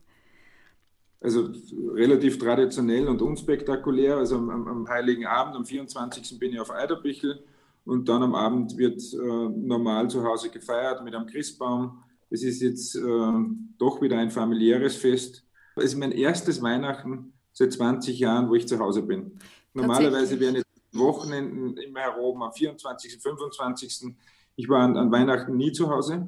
Also 1.20 1.50
relativ 1.94 2.38
traditionell 2.38 3.06
und 3.06 3.22
unspektakulär. 3.22 4.16
Also 4.16 4.36
am, 4.36 4.66
am 4.66 4.88
Heiligen 4.88 5.26
Abend, 5.26 5.54
am 5.54 5.64
24. 5.64 6.38
bin 6.38 6.52
ich 6.52 6.60
auf 6.60 6.70
Eiderbichel 6.70 7.44
und 7.84 8.08
dann 8.08 8.22
am 8.22 8.34
Abend 8.34 8.76
wird 8.76 9.00
äh, 9.12 9.16
normal 9.16 10.08
zu 10.08 10.24
Hause 10.24 10.50
gefeiert 10.50 11.04
mit 11.04 11.14
einem 11.14 11.26
Christbaum 11.26 12.02
es 12.30 12.42
ist 12.42 12.62
jetzt 12.62 12.96
äh, 12.96 13.32
doch 13.78 14.00
wieder 14.00 14.18
ein 14.18 14.30
familiäres 14.30 14.96
Fest. 14.96 15.44
Es 15.76 15.84
ist 15.84 15.96
mein 15.96 16.12
erstes 16.12 16.62
Weihnachten 16.62 17.32
seit 17.52 17.72
20 17.72 18.18
Jahren, 18.18 18.48
wo 18.48 18.54
ich 18.54 18.66
zu 18.66 18.78
Hause 18.78 19.02
bin. 19.02 19.38
Normalerweise 19.74 20.38
wären 20.38 20.56
jetzt 20.56 20.66
Wochenenden 20.92 21.76
immer 21.76 22.00
heroben 22.00 22.42
am 22.42 22.52
24., 22.52 23.18
25. 23.20 24.14
Ich 24.56 24.68
war 24.68 24.82
an, 24.82 24.96
an 24.96 25.12
Weihnachten 25.12 25.56
nie 25.56 25.72
zu 25.72 25.88
Hause, 25.90 26.26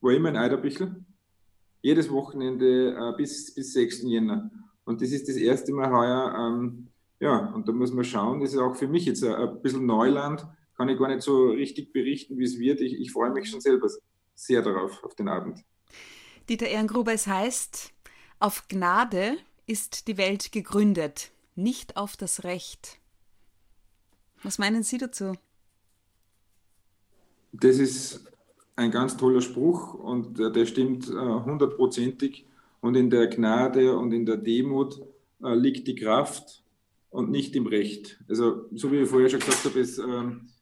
war 0.00 0.12
immer 0.12 0.28
in 0.28 0.36
Eiderbichel. 0.36 1.04
Jedes 1.80 2.10
Wochenende 2.10 2.94
äh, 2.94 3.16
bis, 3.16 3.54
bis 3.54 3.72
6. 3.72 4.02
Jänner. 4.02 4.50
Und 4.84 5.00
das 5.00 5.10
ist 5.10 5.28
das 5.28 5.36
erste 5.36 5.72
Mal 5.72 5.90
heuer. 5.90 6.34
Ähm, 6.38 6.88
ja, 7.20 7.52
und 7.54 7.68
da 7.68 7.72
muss 7.72 7.92
man 7.92 8.04
schauen, 8.04 8.40
das 8.40 8.52
ist 8.52 8.58
auch 8.58 8.74
für 8.74 8.88
mich 8.88 9.06
jetzt 9.06 9.24
ein, 9.24 9.34
ein 9.34 9.62
bisschen 9.62 9.86
Neuland. 9.86 10.46
Kann 10.76 10.88
ich 10.88 10.98
gar 10.98 11.08
nicht 11.08 11.22
so 11.22 11.50
richtig 11.50 11.92
berichten, 11.92 12.38
wie 12.38 12.44
es 12.44 12.58
wird. 12.58 12.80
Ich, 12.80 12.98
ich 13.00 13.12
freue 13.12 13.30
mich 13.30 13.48
schon 13.50 13.60
selber 13.60 13.88
sehr 14.46 14.62
darauf, 14.62 15.02
auf 15.04 15.14
den 15.14 15.28
Abend. 15.28 15.64
Dieter 16.48 16.68
Ehrengruber, 16.68 17.12
es 17.12 17.26
heißt, 17.26 17.92
auf 18.40 18.66
Gnade 18.68 19.36
ist 19.66 20.08
die 20.08 20.16
Welt 20.16 20.52
gegründet, 20.52 21.30
nicht 21.54 21.96
auf 21.96 22.16
das 22.16 22.44
Recht. 22.44 22.98
Was 24.42 24.58
meinen 24.58 24.82
Sie 24.82 24.98
dazu? 24.98 25.34
Das 27.52 27.78
ist 27.78 28.24
ein 28.74 28.90
ganz 28.90 29.16
toller 29.16 29.40
Spruch 29.40 29.94
und 29.94 30.38
der 30.38 30.66
stimmt 30.66 31.08
äh, 31.08 31.12
hundertprozentig. 31.12 32.46
Und 32.80 32.96
in 32.96 33.10
der 33.10 33.28
Gnade 33.28 33.96
und 33.96 34.12
in 34.12 34.26
der 34.26 34.38
Demut 34.38 35.00
äh, 35.42 35.54
liegt 35.54 35.86
die 35.86 35.94
Kraft 35.94 36.64
und 37.10 37.30
nicht 37.30 37.54
im 37.54 37.66
Recht. 37.66 38.18
Also, 38.28 38.66
so 38.72 38.90
wie 38.90 39.02
ich 39.02 39.08
vorher 39.08 39.28
schon 39.28 39.40
gesagt 39.40 39.64
habe, 39.64 39.78
ist, 39.78 39.98
äh, 39.98 40.04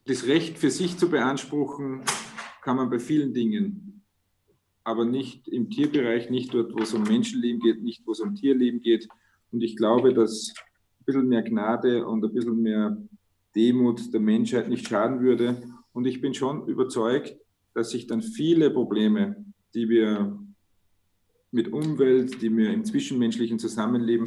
das 0.07 0.27
Recht 0.27 0.59
für 0.59 0.71
sich 0.71 0.99
zu 0.99 1.09
beanspruchen, 1.09 2.03
kann 2.63 2.77
man 2.77 2.91
bei 2.91 2.99
vielen 2.99 3.33
Dingen, 3.33 4.03
aber 4.85 5.05
nicht 5.05 5.49
im 5.49 5.71
Tierbereich, 5.71 6.31
nicht 6.31 6.53
dort, 6.55 6.73
wo 6.73 6.79
es 6.79 6.95
um 6.95 7.03
Menschenleben 7.03 7.61
geht, 7.61 7.83
nicht 7.83 8.07
wo 8.07 8.13
es 8.13 8.21
um 8.21 8.35
Tierleben 8.35 8.81
geht. 8.81 9.09
Und 9.53 9.63
ich 9.63 9.77
glaube, 9.77 10.15
dass 10.15 10.53
ein 11.01 11.05
bisschen 11.05 11.29
mehr 11.29 11.43
Gnade 11.43 12.07
und 12.07 12.25
ein 12.25 12.33
bisschen 12.33 12.61
mehr 12.63 12.97
Demut 13.55 14.13
der 14.13 14.21
Menschheit 14.21 14.69
nicht 14.69 14.87
schaden 14.87 15.21
würde. 15.21 15.63
Und 15.93 16.07
ich 16.07 16.21
bin 16.21 16.35
schon 16.35 16.67
überzeugt, 16.67 17.37
dass 17.75 17.91
sich 17.91 18.07
dann 18.07 18.23
viele 18.23 18.71
Probleme, 18.71 19.45
die 19.75 19.89
wir 19.89 20.39
mit 21.51 21.73
Umwelt, 21.73 22.41
die 22.43 22.57
wir 22.57 22.73
im 22.73 22.85
zwischenmenschlichen 22.85 23.59
Zusammenleben, 23.59 24.25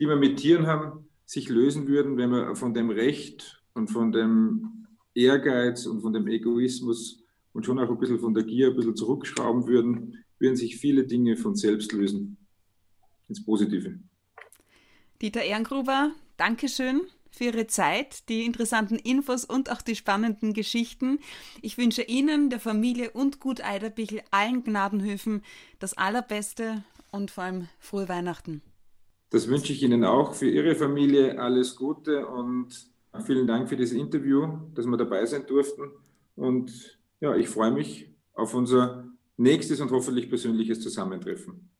die 0.00 0.06
wir 0.06 0.16
mit 0.16 0.38
Tieren 0.38 0.66
haben, 0.66 1.08
sich 1.26 1.48
lösen 1.48 1.88
würden, 1.88 2.16
wenn 2.16 2.30
wir 2.30 2.54
von 2.56 2.74
dem 2.74 2.90
Recht 2.90 3.62
und 3.74 3.90
von 3.90 4.12
dem 4.12 4.86
Ehrgeiz 5.14 5.86
und 5.86 6.00
von 6.00 6.12
dem 6.12 6.26
Egoismus 6.26 7.23
und 7.54 7.64
schon 7.64 7.78
auch 7.78 7.88
ein 7.88 7.98
bisschen 7.98 8.18
von 8.18 8.34
der 8.34 8.44
Gier 8.44 8.68
ein 8.68 8.76
bisschen 8.76 8.96
zurückschrauben 8.96 9.66
würden, 9.66 10.22
würden 10.38 10.56
sich 10.56 10.76
viele 10.76 11.04
Dinge 11.04 11.36
von 11.38 11.54
selbst 11.54 11.92
lösen. 11.92 12.36
Ins 13.28 13.42
Positive. 13.42 13.98
Dieter 15.22 15.42
Ehrengruber, 15.42 16.12
Dankeschön 16.36 17.00
für 17.30 17.44
Ihre 17.44 17.66
Zeit, 17.66 18.28
die 18.28 18.44
interessanten 18.44 18.96
Infos 18.96 19.44
und 19.44 19.70
auch 19.70 19.80
die 19.80 19.96
spannenden 19.96 20.52
Geschichten. 20.52 21.18
Ich 21.62 21.78
wünsche 21.78 22.02
Ihnen, 22.02 22.50
der 22.50 22.60
Familie 22.60 23.12
und 23.12 23.40
Gut 23.40 23.64
Eiderbichl, 23.64 24.20
allen 24.30 24.62
Gnadenhöfen 24.62 25.42
das 25.78 25.96
Allerbeste 25.96 26.84
und 27.10 27.30
vor 27.30 27.44
allem 27.44 27.68
frohe 27.78 28.08
Weihnachten. 28.08 28.62
Das 29.30 29.48
wünsche 29.48 29.72
ich 29.72 29.82
Ihnen 29.82 30.04
auch 30.04 30.34
für 30.34 30.48
Ihre 30.48 30.74
Familie 30.74 31.40
alles 31.40 31.74
Gute 31.76 32.26
und 32.26 32.68
vielen 33.24 33.46
Dank 33.46 33.68
für 33.68 33.76
das 33.76 33.92
Interview, 33.92 34.58
dass 34.74 34.86
wir 34.86 34.96
dabei 34.96 35.24
sein 35.24 35.46
durften. 35.46 35.90
Und 36.36 36.93
ja, 37.24 37.34
ich 37.34 37.48
freue 37.48 37.70
mich 37.70 38.14
auf 38.34 38.52
unser 38.52 39.06
nächstes 39.38 39.80
und 39.80 39.90
hoffentlich 39.90 40.28
persönliches 40.28 40.80
Zusammentreffen. 40.80 41.73